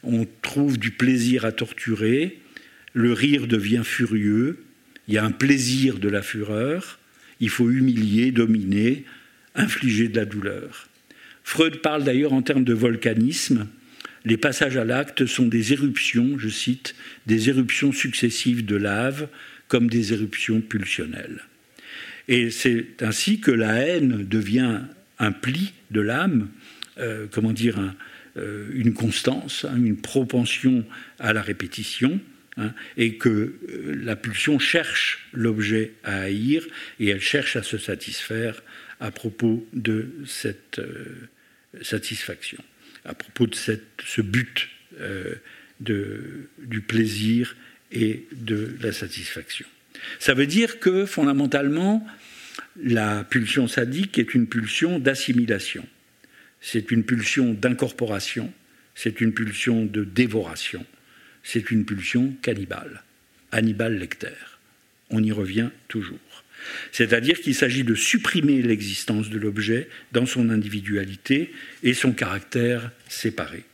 [0.03, 2.39] On trouve du plaisir à torturer,
[2.93, 4.65] le rire devient furieux,
[5.09, 6.99] il y a un plaisir de la fureur,
[7.41, 9.05] il faut humilier, dominer,
[9.55, 10.89] infliger de la douleur.
[11.43, 13.67] Freud parle d'ailleurs en termes de volcanisme,
[14.25, 16.95] les passages à l'acte sont des éruptions, je cite,
[17.27, 19.29] des éruptions successives de lave,
[19.69, 21.45] comme des éruptions pulsionnelles.
[22.29, 24.81] Et c'est ainsi que la haine devient
[25.19, 26.49] un pli de l'âme,
[26.99, 27.95] euh, comment dire,
[28.37, 30.85] euh, une constance, hein, une propension
[31.19, 32.21] à la répétition,
[32.57, 36.67] hein, et que euh, la pulsion cherche l'objet à haïr
[36.99, 38.63] et elle cherche à se satisfaire
[39.01, 40.81] à propos de cette
[41.81, 42.63] satisfaction
[43.05, 44.69] à propos de ce but
[45.01, 45.35] euh,
[45.81, 47.57] du plaisir
[47.93, 49.67] et de la satisfaction.
[50.19, 52.07] Ça veut dire que fondamentalement,
[52.77, 55.87] la pulsion sadique est une pulsion d'assimilation,
[56.61, 58.53] c'est une pulsion d'incorporation,
[58.95, 60.85] c'est une pulsion de dévoration,
[61.43, 63.03] c'est une pulsion cannibale.
[63.53, 64.29] Hannibal Lecter.
[65.11, 66.40] On y revient toujours.
[66.93, 73.65] C'est-à-dire qu'il s'agit de supprimer l'existence de l'objet dans son individualité et son caractère séparé.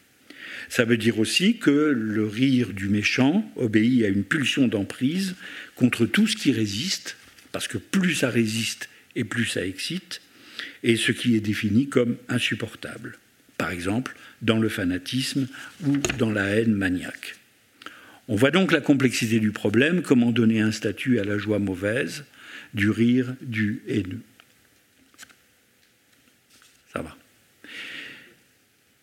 [0.68, 5.36] Ça veut dire aussi que le rire du méchant obéit à une pulsion d'emprise
[5.74, 7.16] contre tout ce qui résiste,
[7.52, 10.20] parce que plus ça résiste et plus ça excite,
[10.82, 13.18] et ce qui est défini comme insupportable.
[13.58, 15.48] Par exemple, dans le fanatisme
[15.86, 17.36] ou dans la haine maniaque.
[18.28, 22.24] On voit donc la complexité du problème, comment donner un statut à la joie mauvaise,
[22.76, 24.20] du rire du haineux.
[26.92, 27.16] Ça va.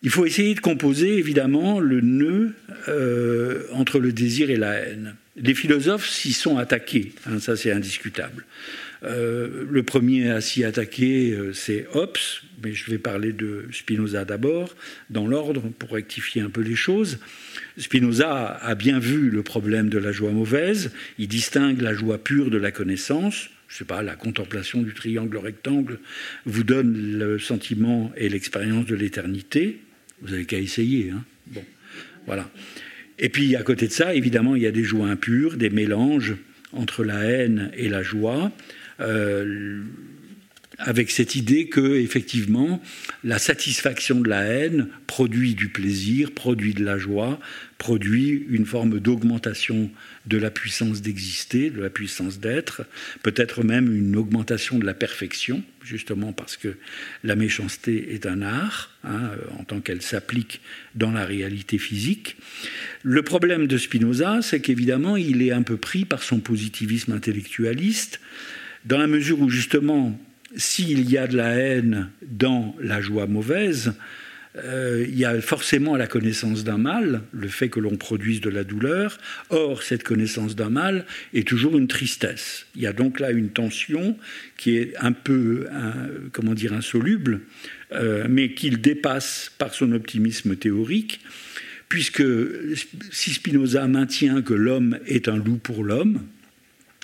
[0.03, 2.53] Il faut essayer de composer évidemment le nœud
[2.87, 5.15] euh, entre le désir et la haine.
[5.35, 8.45] Les philosophes s'y sont attaqués, hein, ça c'est indiscutable.
[9.03, 12.17] Euh, le premier à s'y attaquer, euh, c'est Hobbes,
[12.63, 14.75] mais je vais parler de Spinoza d'abord,
[15.09, 17.17] dans l'ordre, pour rectifier un peu les choses.
[17.77, 22.49] Spinoza a bien vu le problème de la joie mauvaise, il distingue la joie pure
[22.49, 25.97] de la connaissance, je sais pas, la contemplation du triangle rectangle
[26.45, 29.79] vous donne le sentiment et l'expérience de l'éternité.
[30.21, 31.09] Vous n'avez qu'à essayer.
[31.09, 31.23] Hein.
[31.47, 31.63] bon,
[32.27, 32.47] voilà.
[33.17, 36.35] Et puis à côté de ça, évidemment, il y a des joies impures, des mélanges
[36.71, 38.51] entre la haine et la joie.
[38.99, 39.81] Euh,
[40.79, 42.81] avec cette idée que effectivement
[43.23, 47.39] la satisfaction de la haine produit du plaisir, produit de la joie,
[47.77, 49.91] produit une forme d'augmentation
[50.25, 52.85] de la puissance d'exister, de la puissance d'être,
[53.21, 56.77] peut-être même une augmentation de la perfection, justement parce que
[57.23, 60.61] la méchanceté est un art, hein, en tant qu'elle s'applique
[60.95, 62.37] dans la réalité physique.
[63.03, 68.21] Le problème de Spinoza, c'est qu'évidemment, il est un peu pris par son positivisme intellectualiste,
[68.85, 70.17] dans la mesure où justement
[70.55, 73.93] s'il y a de la haine dans la joie mauvaise,
[74.55, 78.49] euh, il y a forcément la connaissance d'un mal, le fait que l'on produise de
[78.49, 79.17] la douleur.
[79.49, 82.67] Or, cette connaissance d'un mal est toujours une tristesse.
[82.75, 84.15] Il y a donc là une tension
[84.57, 85.67] qui est un peu,
[86.31, 87.41] comment dire, insoluble,
[87.93, 91.19] euh, mais qu'il dépasse par son optimisme théorique,
[91.89, 92.23] puisque
[93.11, 96.21] si Spinoza maintient que l'homme est un loup pour l'homme,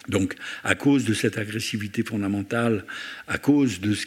[0.09, 2.83] donc, à cause de cette agressivité fondamentale,
[3.27, 4.05] à cause de ce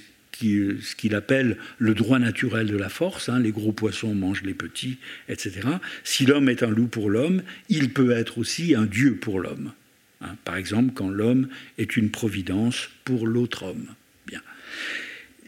[0.96, 4.98] qu'il appelle le droit naturel de la force, hein, les gros poissons mangent les petits,
[5.28, 5.60] etc.
[6.04, 9.72] Si l'homme est un loup pour l'homme, il peut être aussi un dieu pour l'homme.
[10.20, 10.36] Hein.
[10.44, 13.88] par exemple, quand l'homme est une providence pour l'autre homme.
[14.26, 14.40] Bien.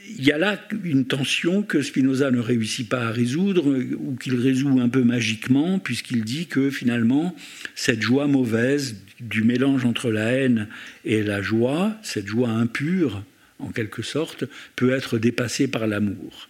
[0.07, 4.37] Il y a là une tension que Spinoza ne réussit pas à résoudre, ou qu'il
[4.37, 7.35] résout un peu magiquement, puisqu'il dit que finalement,
[7.75, 10.69] cette joie mauvaise du mélange entre la haine
[11.05, 13.23] et la joie, cette joie impure,
[13.59, 14.45] en quelque sorte,
[14.77, 16.49] peut être dépassé par l'amour.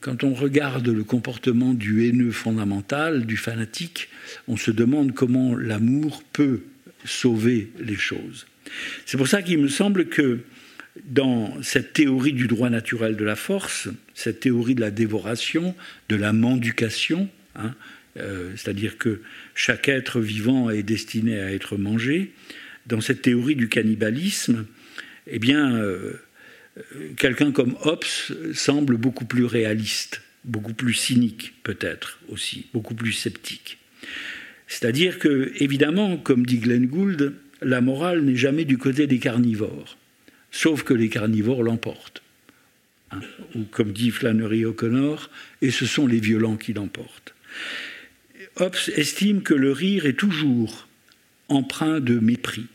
[0.00, 4.08] quand on regarde le comportement du haineux fondamental, du fanatique,
[4.48, 6.60] on se demande comment l'amour peut
[7.04, 8.46] sauver les choses.
[9.06, 10.40] C'est pour ça qu'il me semble que
[11.04, 15.74] dans cette théorie du droit naturel de la force, cette théorie de la dévoration,
[16.08, 17.74] de la mendication, hein,
[18.16, 19.22] euh, c'est-à-dire que
[19.54, 22.32] chaque être vivant est destiné à être mangé,
[22.86, 24.66] dans cette théorie du cannibalisme,
[25.26, 26.14] eh bien, euh,
[27.16, 28.04] quelqu'un comme Hobbes
[28.52, 33.78] semble beaucoup plus réaliste, beaucoup plus cynique peut-être aussi, beaucoup plus sceptique.
[34.66, 39.98] C'est-à-dire que, évidemment, comme dit Glenn Gould, la morale n'est jamais du côté des carnivores,
[40.50, 42.22] sauf que les carnivores l'emportent.
[43.10, 43.20] Hein,
[43.54, 45.30] ou comme dit Flannery O'Connor,
[45.62, 47.34] et ce sont les violents qui l'emportent.
[48.56, 50.86] Hobbes estime que le rire est toujours
[51.48, 52.66] empreint de mépris,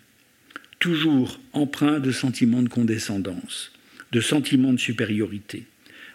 [0.80, 3.72] toujours empreint de sentiments de condescendance,
[4.12, 5.64] de sentiments de supériorité.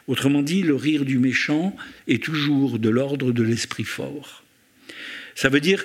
[0.07, 1.77] Autrement dit, le rire du méchant
[2.09, 4.45] est toujours de l'ordre de l'esprit fort.
[5.35, 5.85] Ça veut dire,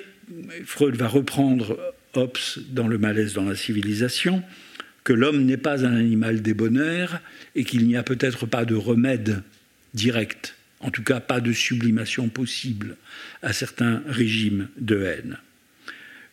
[0.64, 1.78] Freud va reprendre
[2.14, 2.38] Hobbes
[2.70, 4.42] dans Le malaise dans la civilisation,
[5.06, 7.20] que l'homme n'est pas un animal débonnaire
[7.54, 9.44] et qu'il n'y a peut-être pas de remède
[9.94, 12.96] direct, en tout cas pas de sublimation possible
[13.40, 15.38] à certains régimes de haine.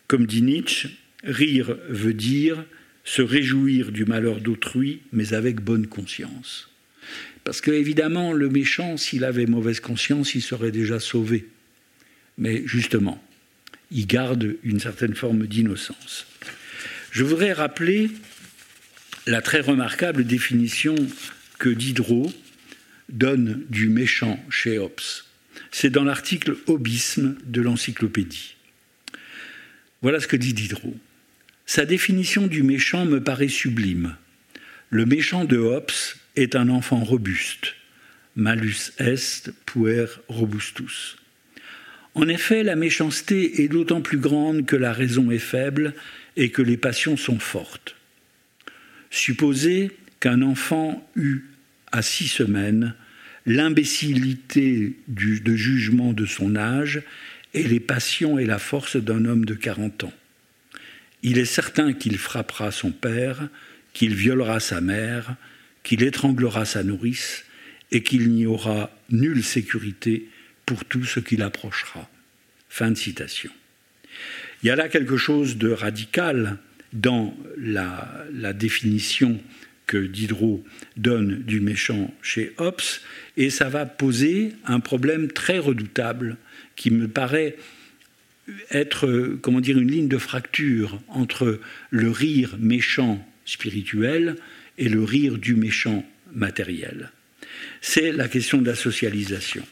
[0.07, 0.89] Comme dit Nietzsche,
[1.23, 2.65] rire veut dire
[3.03, 6.71] se réjouir du malheur d'autrui, mais avec bonne conscience.
[7.43, 11.45] Parce que, évidemment, le méchant, s'il avait mauvaise conscience, il serait déjà sauvé.
[12.39, 13.23] Mais justement,
[13.91, 16.25] il garde une certaine forme d'innocence.
[17.11, 18.09] Je voudrais rappeler
[19.25, 20.95] la très remarquable définition
[21.57, 22.33] que Diderot
[23.09, 24.99] donne du méchant chez Hobbes.
[25.71, 28.55] C'est dans l'article Hobbisme de l'encyclopédie.
[30.01, 30.97] Voilà ce que dit Diderot.
[31.65, 34.15] Sa définition du méchant me paraît sublime.
[34.89, 35.91] Le méchant de Hobbes
[36.35, 37.75] est un enfant robuste.
[38.35, 41.17] Malus est puer robustus.
[42.15, 45.93] En effet, la méchanceté est d'autant plus grande que la raison est faible
[46.35, 47.95] et que les passions sont fortes.
[49.13, 51.43] Supposez qu'un enfant eut
[51.91, 52.95] à six semaines
[53.45, 57.03] l'imbécilité de jugement de son âge
[57.53, 60.13] et les passions et la force d'un homme de 40 ans.
[61.21, 63.49] Il est certain qu'il frappera son père,
[63.93, 65.35] qu'il violera sa mère,
[65.83, 67.45] qu'il étranglera sa nourrice,
[67.91, 70.27] et qu'il n'y aura nulle sécurité
[70.65, 72.09] pour tout ce qu'il approchera.
[72.67, 73.51] Fin de citation.
[74.63, 76.57] Il y a là quelque chose de radical
[76.93, 79.39] dans la, définition
[79.87, 80.63] que Diderot
[80.95, 82.81] donne du méchant chez Hobbes,
[83.35, 86.37] et ça va poser un problème très redoutable
[86.75, 87.57] qui me paraît
[88.71, 94.35] être, comment dire, une ligne de fracture entre le rire méchant spirituel
[94.77, 97.11] et le rire du méchant matériel.
[97.81, 99.63] C'est la question de la socialisation.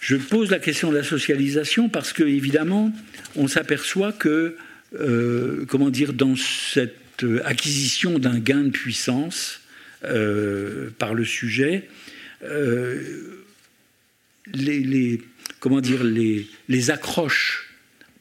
[0.00, 2.92] Je pose la question de la socialisation parce que, évidemment,
[3.36, 4.56] on s'aperçoit que,
[4.94, 9.60] euh, comment dire, dans cette acquisition d'un gain de puissance
[10.04, 11.88] euh, par le sujet,
[12.44, 13.42] euh,
[14.54, 15.20] les,
[15.60, 17.74] comment dire, les, les accroches,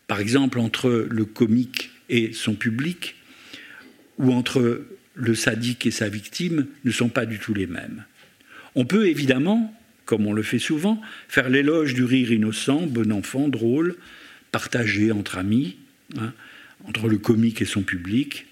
[0.07, 3.15] par exemple, entre le comique et son public,
[4.17, 8.03] ou entre le sadique et sa victime, ne sont pas du tout les mêmes.
[8.75, 9.73] On peut évidemment,
[10.05, 13.95] comme on le fait souvent, faire l'éloge du rire innocent, bon enfant, drôle,
[14.51, 15.77] partagé entre amis,
[16.17, 16.33] hein,
[16.85, 18.45] entre le comique et son public.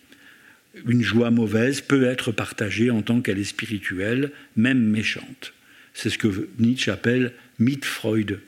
[0.85, 5.53] Une joie mauvaise peut être partagée en tant qu'elle est spirituelle, même méchante.
[5.93, 8.41] C'est ce que Nietzsche appelle Mitfreude,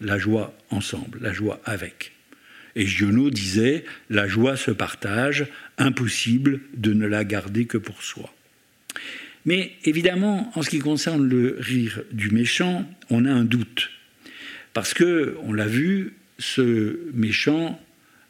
[0.00, 2.12] la joie ensemble, la joie avec.
[2.76, 5.46] Et Giono disait La joie se partage,
[5.78, 8.34] impossible de ne la garder que pour soi.
[9.46, 13.90] Mais évidemment, en ce qui concerne le rire du méchant, on a un doute.
[14.72, 17.80] Parce que, on l'a vu, ce méchant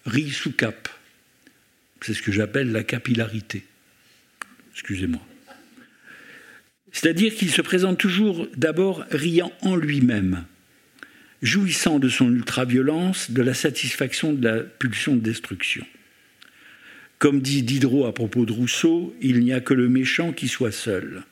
[0.06, 0.88] rit sous cap.
[2.00, 3.64] C'est ce que j'appelle la capillarité.
[4.72, 5.22] Excusez-moi.
[6.92, 10.44] C'est-à-dire qu'il se présente toujours d'abord riant en lui-même
[11.44, 15.86] jouissant de son ultra-violence, de la satisfaction de la pulsion de destruction.
[17.18, 20.72] Comme dit Diderot à propos de Rousseau, il n'y a que le méchant qui soit
[20.72, 21.22] seul.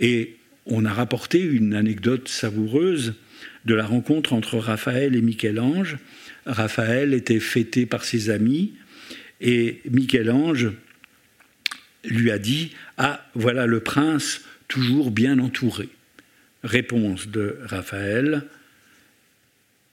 [0.00, 3.14] Et on a rapporté une anecdote savoureuse
[3.64, 5.96] de la rencontre entre Raphaël et Michel-Ange.
[6.46, 8.74] Raphaël était fêté par ses amis
[9.40, 10.72] et Michel-Ange
[12.04, 15.88] lui a dit Ah, voilà le prince toujours bien entouré.
[16.62, 18.44] Réponse de Raphaël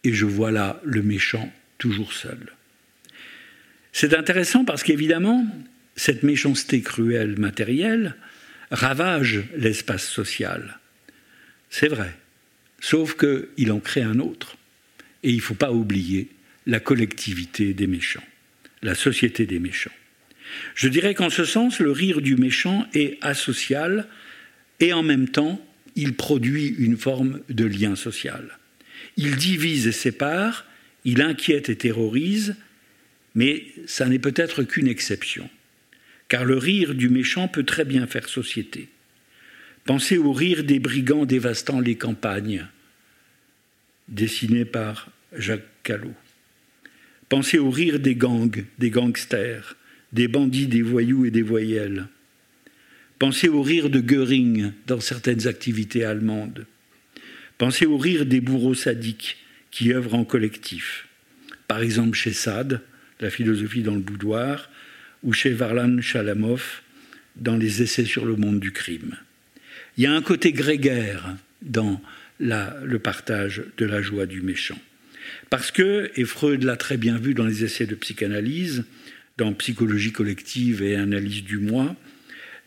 [0.04, 2.54] Et je vois là le méchant toujours seul.
[3.91, 5.45] C'est intéressant parce qu'évidemment,
[5.95, 8.16] cette méchanceté cruelle matérielle
[8.72, 10.80] ravage l'espace social.
[11.70, 12.16] C'est vrai,
[12.80, 14.58] sauf qu'il en crée un autre.
[15.22, 16.30] Et il ne faut pas oublier
[16.66, 18.24] la collectivité des méchants,
[18.82, 19.91] la société des méchants.
[20.76, 24.07] Je dirais qu'en ce sens, le rire du méchant est asocial
[24.80, 28.57] et en même temps, il produit une forme de lien social.
[29.18, 30.66] Il divise et sépare,
[31.05, 32.55] il inquiète et terrorise,
[33.36, 35.49] mais ça n'est peut-être qu'une exception
[36.34, 38.89] car le rire du méchant peut très bien faire société.
[39.86, 42.68] Pensez au rire des brigands dévastant les campagnes,
[44.07, 46.16] dessiné par Jacques Callot.
[47.34, 49.76] Pensez au rire des gangs, des gangsters,
[50.12, 52.06] des bandits, des voyous et des voyelles.
[53.18, 56.68] Pensez au rire de Goering dans certaines activités allemandes.
[57.58, 59.38] Pensez au rire des bourreaux sadiques
[59.72, 61.08] qui œuvrent en collectif.
[61.68, 62.82] Par exemple chez Sade,
[63.20, 64.70] la philosophie dans le boudoir,
[65.24, 66.84] ou chez Varlan Chalamov
[67.36, 69.18] dans les essais sur le monde du crime.
[69.98, 72.00] Il y a un côté grégaire dans
[72.40, 74.78] le partage de la joie du méchant.
[75.50, 78.86] Parce que, et Freud l'a très bien vu dans les essais de psychanalyse,
[79.38, 81.96] dans Psychologie collective et Analyse du moi,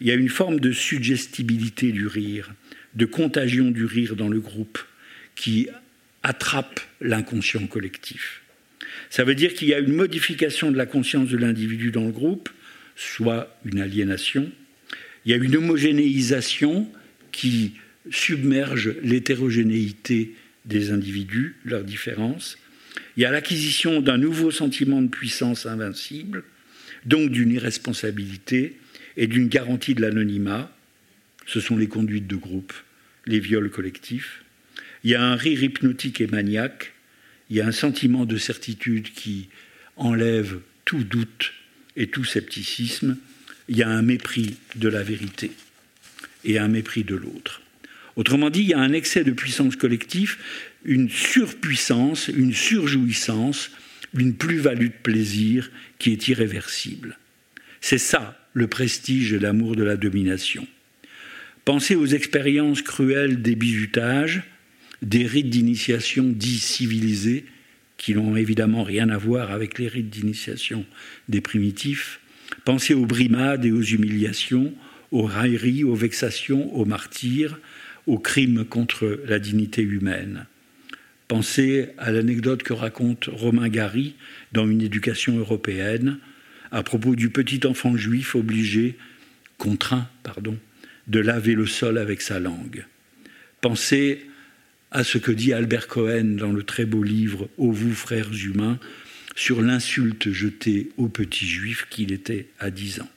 [0.01, 2.53] il y a une forme de suggestibilité du rire,
[2.95, 4.79] de contagion du rire dans le groupe,
[5.35, 5.69] qui
[6.23, 8.43] attrape l'inconscient collectif.
[9.11, 12.13] Ça veut dire qu'il y a une modification de la conscience de l'individu dans le
[12.13, 12.49] groupe,
[12.97, 14.51] soit une aliénation.
[15.25, 16.91] Il y a une homogénéisation
[17.33, 17.75] qui
[18.11, 20.35] submerge l'hétérogénéité
[20.67, 22.59] des individus, leurs différences.
[23.17, 26.45] Il y a l'acquisition d'un nouveau sentiment de puissance invincible,
[27.05, 28.79] donc d'une irresponsabilité
[29.17, 30.71] et d'une garantie de l'anonymat.
[31.47, 32.73] Ce sont les conduites de groupe,
[33.27, 34.43] les viols collectifs.
[35.05, 36.93] Il y a un rire hypnotique et maniaque
[37.49, 39.49] il y a un sentiment de certitude qui
[39.97, 41.53] enlève tout doute
[41.97, 43.17] et tout scepticisme.
[43.69, 45.53] Il y a un mépris de la vérité
[46.45, 47.63] et un mépris de l'autre.
[48.17, 50.37] Autrement dit, il y a un excès de puissance collective,
[50.85, 53.71] une surpuissance, une surjouissance,
[54.15, 57.19] une plus-value de plaisir qui est irréversible.
[57.81, 60.67] C'est ça le prestige et l'amour de la domination.
[61.67, 64.43] Pensez aux expériences cruelles des bijutages,
[65.03, 67.45] des rites d'initiation dits civilisés,
[67.99, 70.87] qui n'ont évidemment rien à voir avec les rites d'initiation
[71.29, 72.21] des primitifs.
[72.65, 74.73] Pensez aux brimades et aux humiliations,
[75.11, 77.59] aux railleries, aux vexations, aux martyrs,
[78.07, 80.47] aux crimes contre la dignité humaine.
[81.29, 84.15] Pensez à l'anecdote que raconte Romain Gary
[84.53, 86.19] dans Une éducation européenne
[86.71, 88.97] à propos du petit enfant juif obligé,
[89.59, 90.57] contraint, pardon,
[91.09, 92.85] de laver le sol avec sa langue.
[93.61, 94.27] Pensez
[94.91, 98.79] à ce que dit Albert Cohen dans le très beau livre Ô vous, frères humains,
[99.35, 103.11] sur l'insulte jetée au petit juif qu'il était à dix ans.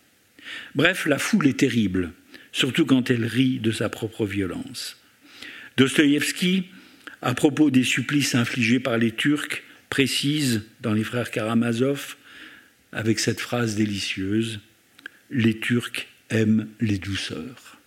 [0.76, 2.12] Bref, la foule est terrible,
[2.52, 4.98] surtout quand elle rit de sa propre violence.
[5.78, 6.66] Dostoïevski,
[7.22, 12.16] à propos des supplices infligés par les Turcs, précise dans les frères Karamazov,
[12.92, 14.60] avec cette phrase délicieuse
[15.30, 17.78] Les Turcs aiment les douceurs.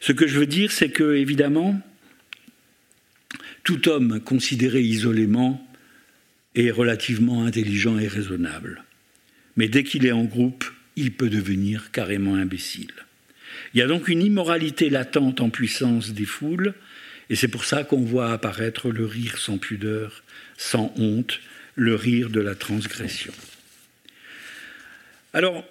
[0.00, 1.80] Ce que je veux dire, c'est que, évidemment,
[3.64, 5.66] tout homme considéré isolément
[6.54, 8.84] est relativement intelligent et raisonnable.
[9.56, 10.64] Mais dès qu'il est en groupe,
[10.96, 12.92] il peut devenir carrément imbécile.
[13.74, 16.74] Il y a donc une immoralité latente en puissance des foules,
[17.28, 20.24] et c'est pour ça qu'on voit apparaître le rire sans pudeur,
[20.56, 21.40] sans honte,
[21.76, 23.32] le rire de la transgression.
[25.32, 25.64] Alors,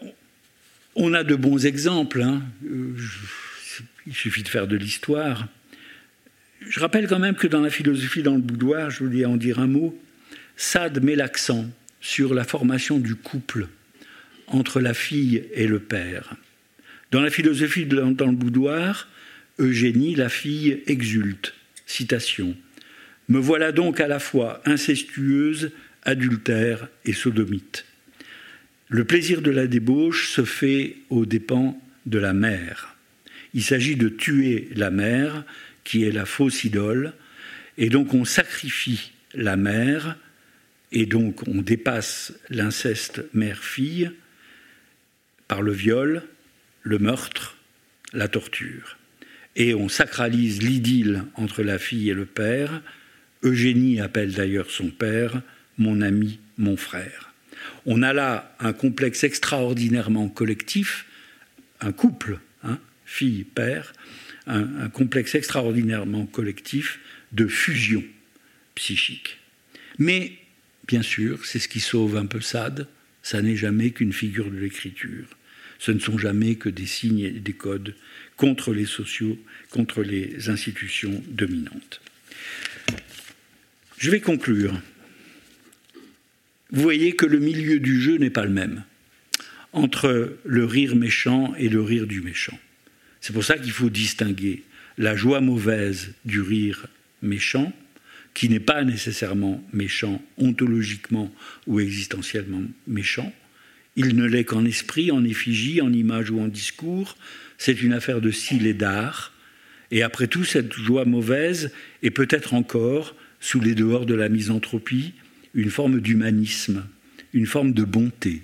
[0.95, 2.41] on a de bons exemples, hein.
[2.65, 2.95] Euh,
[4.07, 5.47] il suffit de faire de l'histoire.
[6.61, 9.59] Je rappelle quand même que dans la philosophie dans le boudoir, je voulais en dire
[9.59, 9.97] un mot,
[10.55, 11.69] Sade met l'accent
[12.01, 13.67] sur la formation du couple
[14.47, 16.35] entre la fille et le père.
[17.11, 19.07] Dans la philosophie dans le boudoir,
[19.57, 21.55] Eugénie, la fille, exulte.
[21.87, 22.55] Citation.
[23.29, 25.71] Me voilà donc à la fois incestueuse,
[26.03, 27.85] adultère et sodomite.
[28.89, 32.95] Le plaisir de la débauche se fait aux dépens de la mère.
[33.55, 35.45] Il s'agit de tuer la mère
[35.83, 37.13] qui est la fausse idole,
[37.79, 40.15] et donc on sacrifie la mère,
[40.91, 44.11] et donc on dépasse l'inceste mère-fille,
[45.47, 46.23] par le viol,
[46.89, 47.55] le meurtre,
[48.13, 48.97] la torture.
[49.55, 52.81] Et on sacralise l'idylle entre la fille et le père.
[53.43, 55.43] Eugénie appelle d'ailleurs son père
[55.77, 57.31] mon ami, mon frère.
[57.85, 61.05] On a là un complexe extraordinairement collectif,
[61.79, 63.93] un couple, hein, fille-père,
[64.47, 66.99] un, complexe extraordinairement collectif
[67.33, 68.03] de fusion
[68.73, 69.37] psychique.
[69.99, 70.33] Mais,
[70.87, 72.87] bien sûr, c'est ce qui sauve un peu Sade,
[73.21, 75.27] ça n'est jamais qu'une figure de l'écriture.
[75.79, 77.95] Ce ne sont jamais que des signes et des codes
[78.37, 79.37] contre les sociaux,
[79.71, 82.01] contre les institutions dominantes.
[83.97, 84.79] Je vais conclure.
[86.71, 88.83] Vous voyez que le milieu du jeu n'est pas le même
[89.73, 92.57] entre le rire méchant et le rire du méchant.
[93.21, 94.63] C'est pour ça qu'il faut distinguer
[94.97, 96.87] la joie mauvaise du rire
[97.21, 97.71] méchant,
[98.33, 101.33] qui n'est pas nécessairement méchant ontologiquement
[101.67, 103.33] ou existentiellement méchant.
[104.01, 107.17] Il ne l'est qu'en esprit, en effigie, en image ou en discours.
[107.57, 109.33] C'est une affaire de style et d'art.
[109.91, 115.15] Et après tout, cette joie mauvaise est peut-être encore, sous les dehors de la misanthropie,
[115.53, 116.87] une forme d'humanisme,
[117.33, 118.43] une forme de bonté,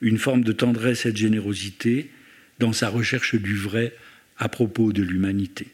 [0.00, 2.10] une forme de tendresse et de générosité
[2.58, 3.92] dans sa recherche du vrai
[4.38, 5.66] à propos de l'humanité.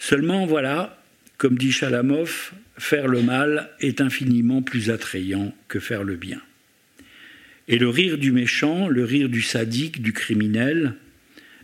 [0.00, 1.00] Seulement, voilà,
[1.38, 6.42] comme dit Chalamov, faire le mal est infiniment plus attrayant que faire le bien.
[7.70, 10.96] Et le rire du méchant, le rire du sadique, du criminel,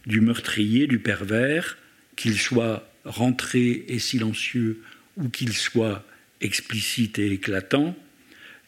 [0.07, 1.77] du meurtrier, du pervers,
[2.15, 4.83] qu'il soit rentré et silencieux
[5.17, 6.07] ou qu'il soit
[6.41, 7.97] explicite et éclatant,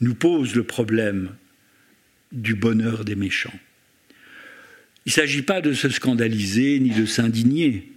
[0.00, 1.30] nous pose le problème
[2.32, 3.58] du bonheur des méchants.
[5.06, 7.92] Il ne s'agit pas de se scandaliser ni de s'indigner.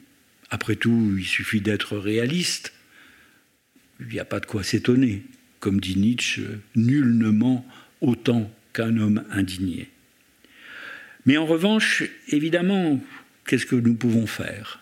[0.52, 2.74] Après tout, il suffit d'être réaliste.
[4.02, 5.24] Il n'y a pas de quoi s'étonner.
[5.60, 6.44] Comme dit Nietzsche,
[6.76, 7.66] nul ne ment
[8.02, 9.90] autant qu'un homme indigné.
[11.26, 13.00] Mais en revanche, évidemment,
[13.46, 14.80] qu'est-ce que nous pouvons faire?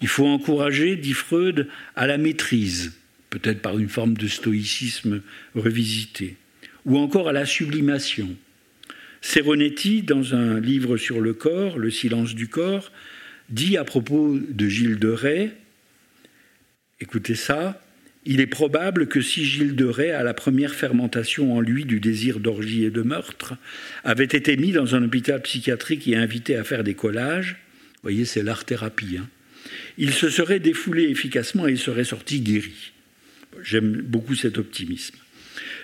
[0.00, 2.92] Il faut encourager, dit Freud, à la maîtrise,
[3.30, 5.22] peut-être par une forme de stoïcisme
[5.54, 6.36] revisité,
[6.84, 8.36] ou encore à la sublimation,
[9.24, 12.92] Seronetti, dans un livre sur le corps, Le silence du corps,
[13.48, 15.56] dit à propos de Gilles de Rais,
[17.00, 17.82] écoutez ça,
[18.26, 22.00] il est probable que si Gilles de Rais, à la première fermentation en lui du
[22.00, 23.54] désir d'orgie et de meurtre,
[24.02, 27.56] avait été mis dans un hôpital psychiatrique et invité à faire des collages,
[27.96, 29.28] vous voyez, c'est l'art-thérapie, hein,
[29.98, 32.92] il se serait défoulé efficacement et il serait sorti guéri.
[33.62, 35.16] J'aime beaucoup cet optimisme.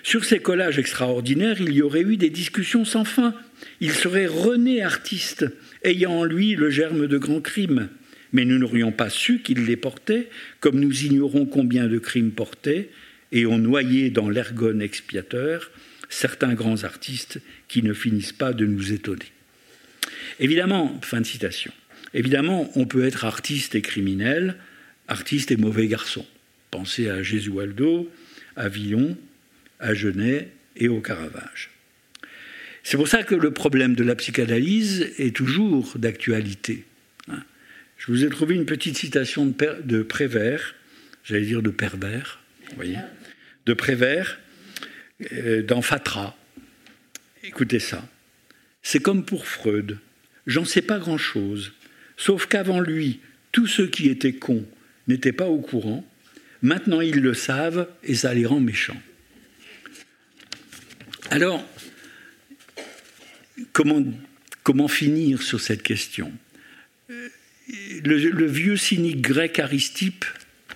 [0.02, 3.34] Sur ces collages extraordinaires, il y aurait eu des discussions sans fin.
[3.80, 5.46] Il serait rené artiste,
[5.84, 7.88] ayant en lui le germe de grands crimes.
[8.32, 10.28] Mais nous n'aurions pas su qu'il les portait,
[10.60, 12.90] comme nous ignorons combien de crimes portaient,
[13.32, 15.70] et ont noyé dans l'ergone expiateur
[16.08, 19.32] certains grands artistes qui ne finissent pas de nous étonner.
[20.40, 21.72] Évidemment, fin de citation,
[22.12, 24.56] on peut être artiste et criminel,
[25.06, 26.26] artiste et mauvais garçon.
[26.70, 28.10] Pensez à Gesualdo,
[28.56, 29.16] à Villon,
[29.78, 31.70] à Genet et au Caravage.
[32.82, 36.84] C'est pour ça que le problème de la psychanalyse est toujours d'actualité.
[38.00, 40.74] Je vous ai trouvé une petite citation de, Prévert,
[41.22, 42.40] j'allais dire de pervers,
[42.74, 42.96] voyez,
[43.66, 44.40] de Prévert,
[45.32, 46.34] euh, dans Fatra.
[47.44, 48.08] Écoutez ça.
[48.82, 49.98] C'est comme pour Freud.
[50.46, 51.74] J'en sais pas grand-chose,
[52.16, 53.20] sauf qu'avant lui,
[53.52, 54.64] tous ceux qui étaient cons
[55.06, 56.02] n'étaient pas au courant.
[56.62, 59.00] Maintenant, ils le savent et ça les rend méchants.
[61.30, 61.62] Alors,
[63.74, 66.32] comment finir sur cette question?
[68.04, 70.24] Le, vieux cynique grec Aristippe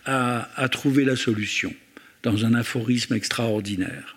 [0.05, 1.75] a, trouvé la solution
[2.23, 4.17] dans un aphorisme extraordinaire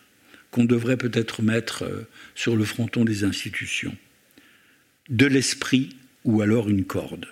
[0.52, 3.96] qu'on devrait peut-être mettre euh, sur le fronton des institutions.
[5.10, 7.28] De l'esprit ou alors une corde.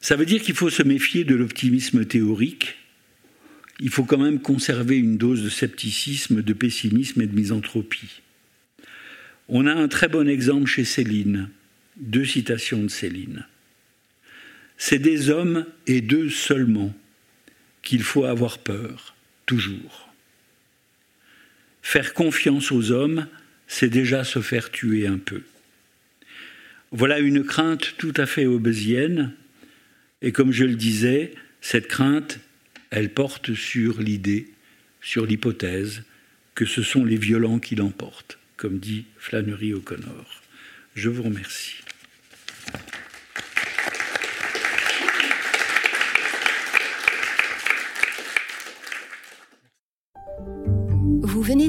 [0.00, 2.76] Ça veut dire qu'il faut se méfier de l'optimisme théorique
[3.80, 8.20] il faut quand même conserver une dose de scepticisme, de pessimisme et de misanthropie.
[9.48, 11.48] On a un très bon exemple chez Céline,
[12.00, 13.46] deux citations de Céline.
[14.76, 16.94] C'est des hommes et d'eux seulement
[17.82, 19.14] qu'il faut avoir peur,
[19.46, 20.12] toujours.
[21.82, 23.26] Faire confiance aux hommes,
[23.66, 25.42] c'est déjà se faire tuer un peu.
[26.92, 29.32] Voilà une crainte tout à fait obésienne,
[30.22, 32.40] et comme je le disais, cette crainte
[32.90, 34.48] elle porte sur l'idée,
[35.00, 36.02] sur l'hypothèse
[36.54, 40.42] que ce sont les violents qui l'emportent, comme dit Flannery O'Connor.
[40.96, 41.76] Je vous remercie.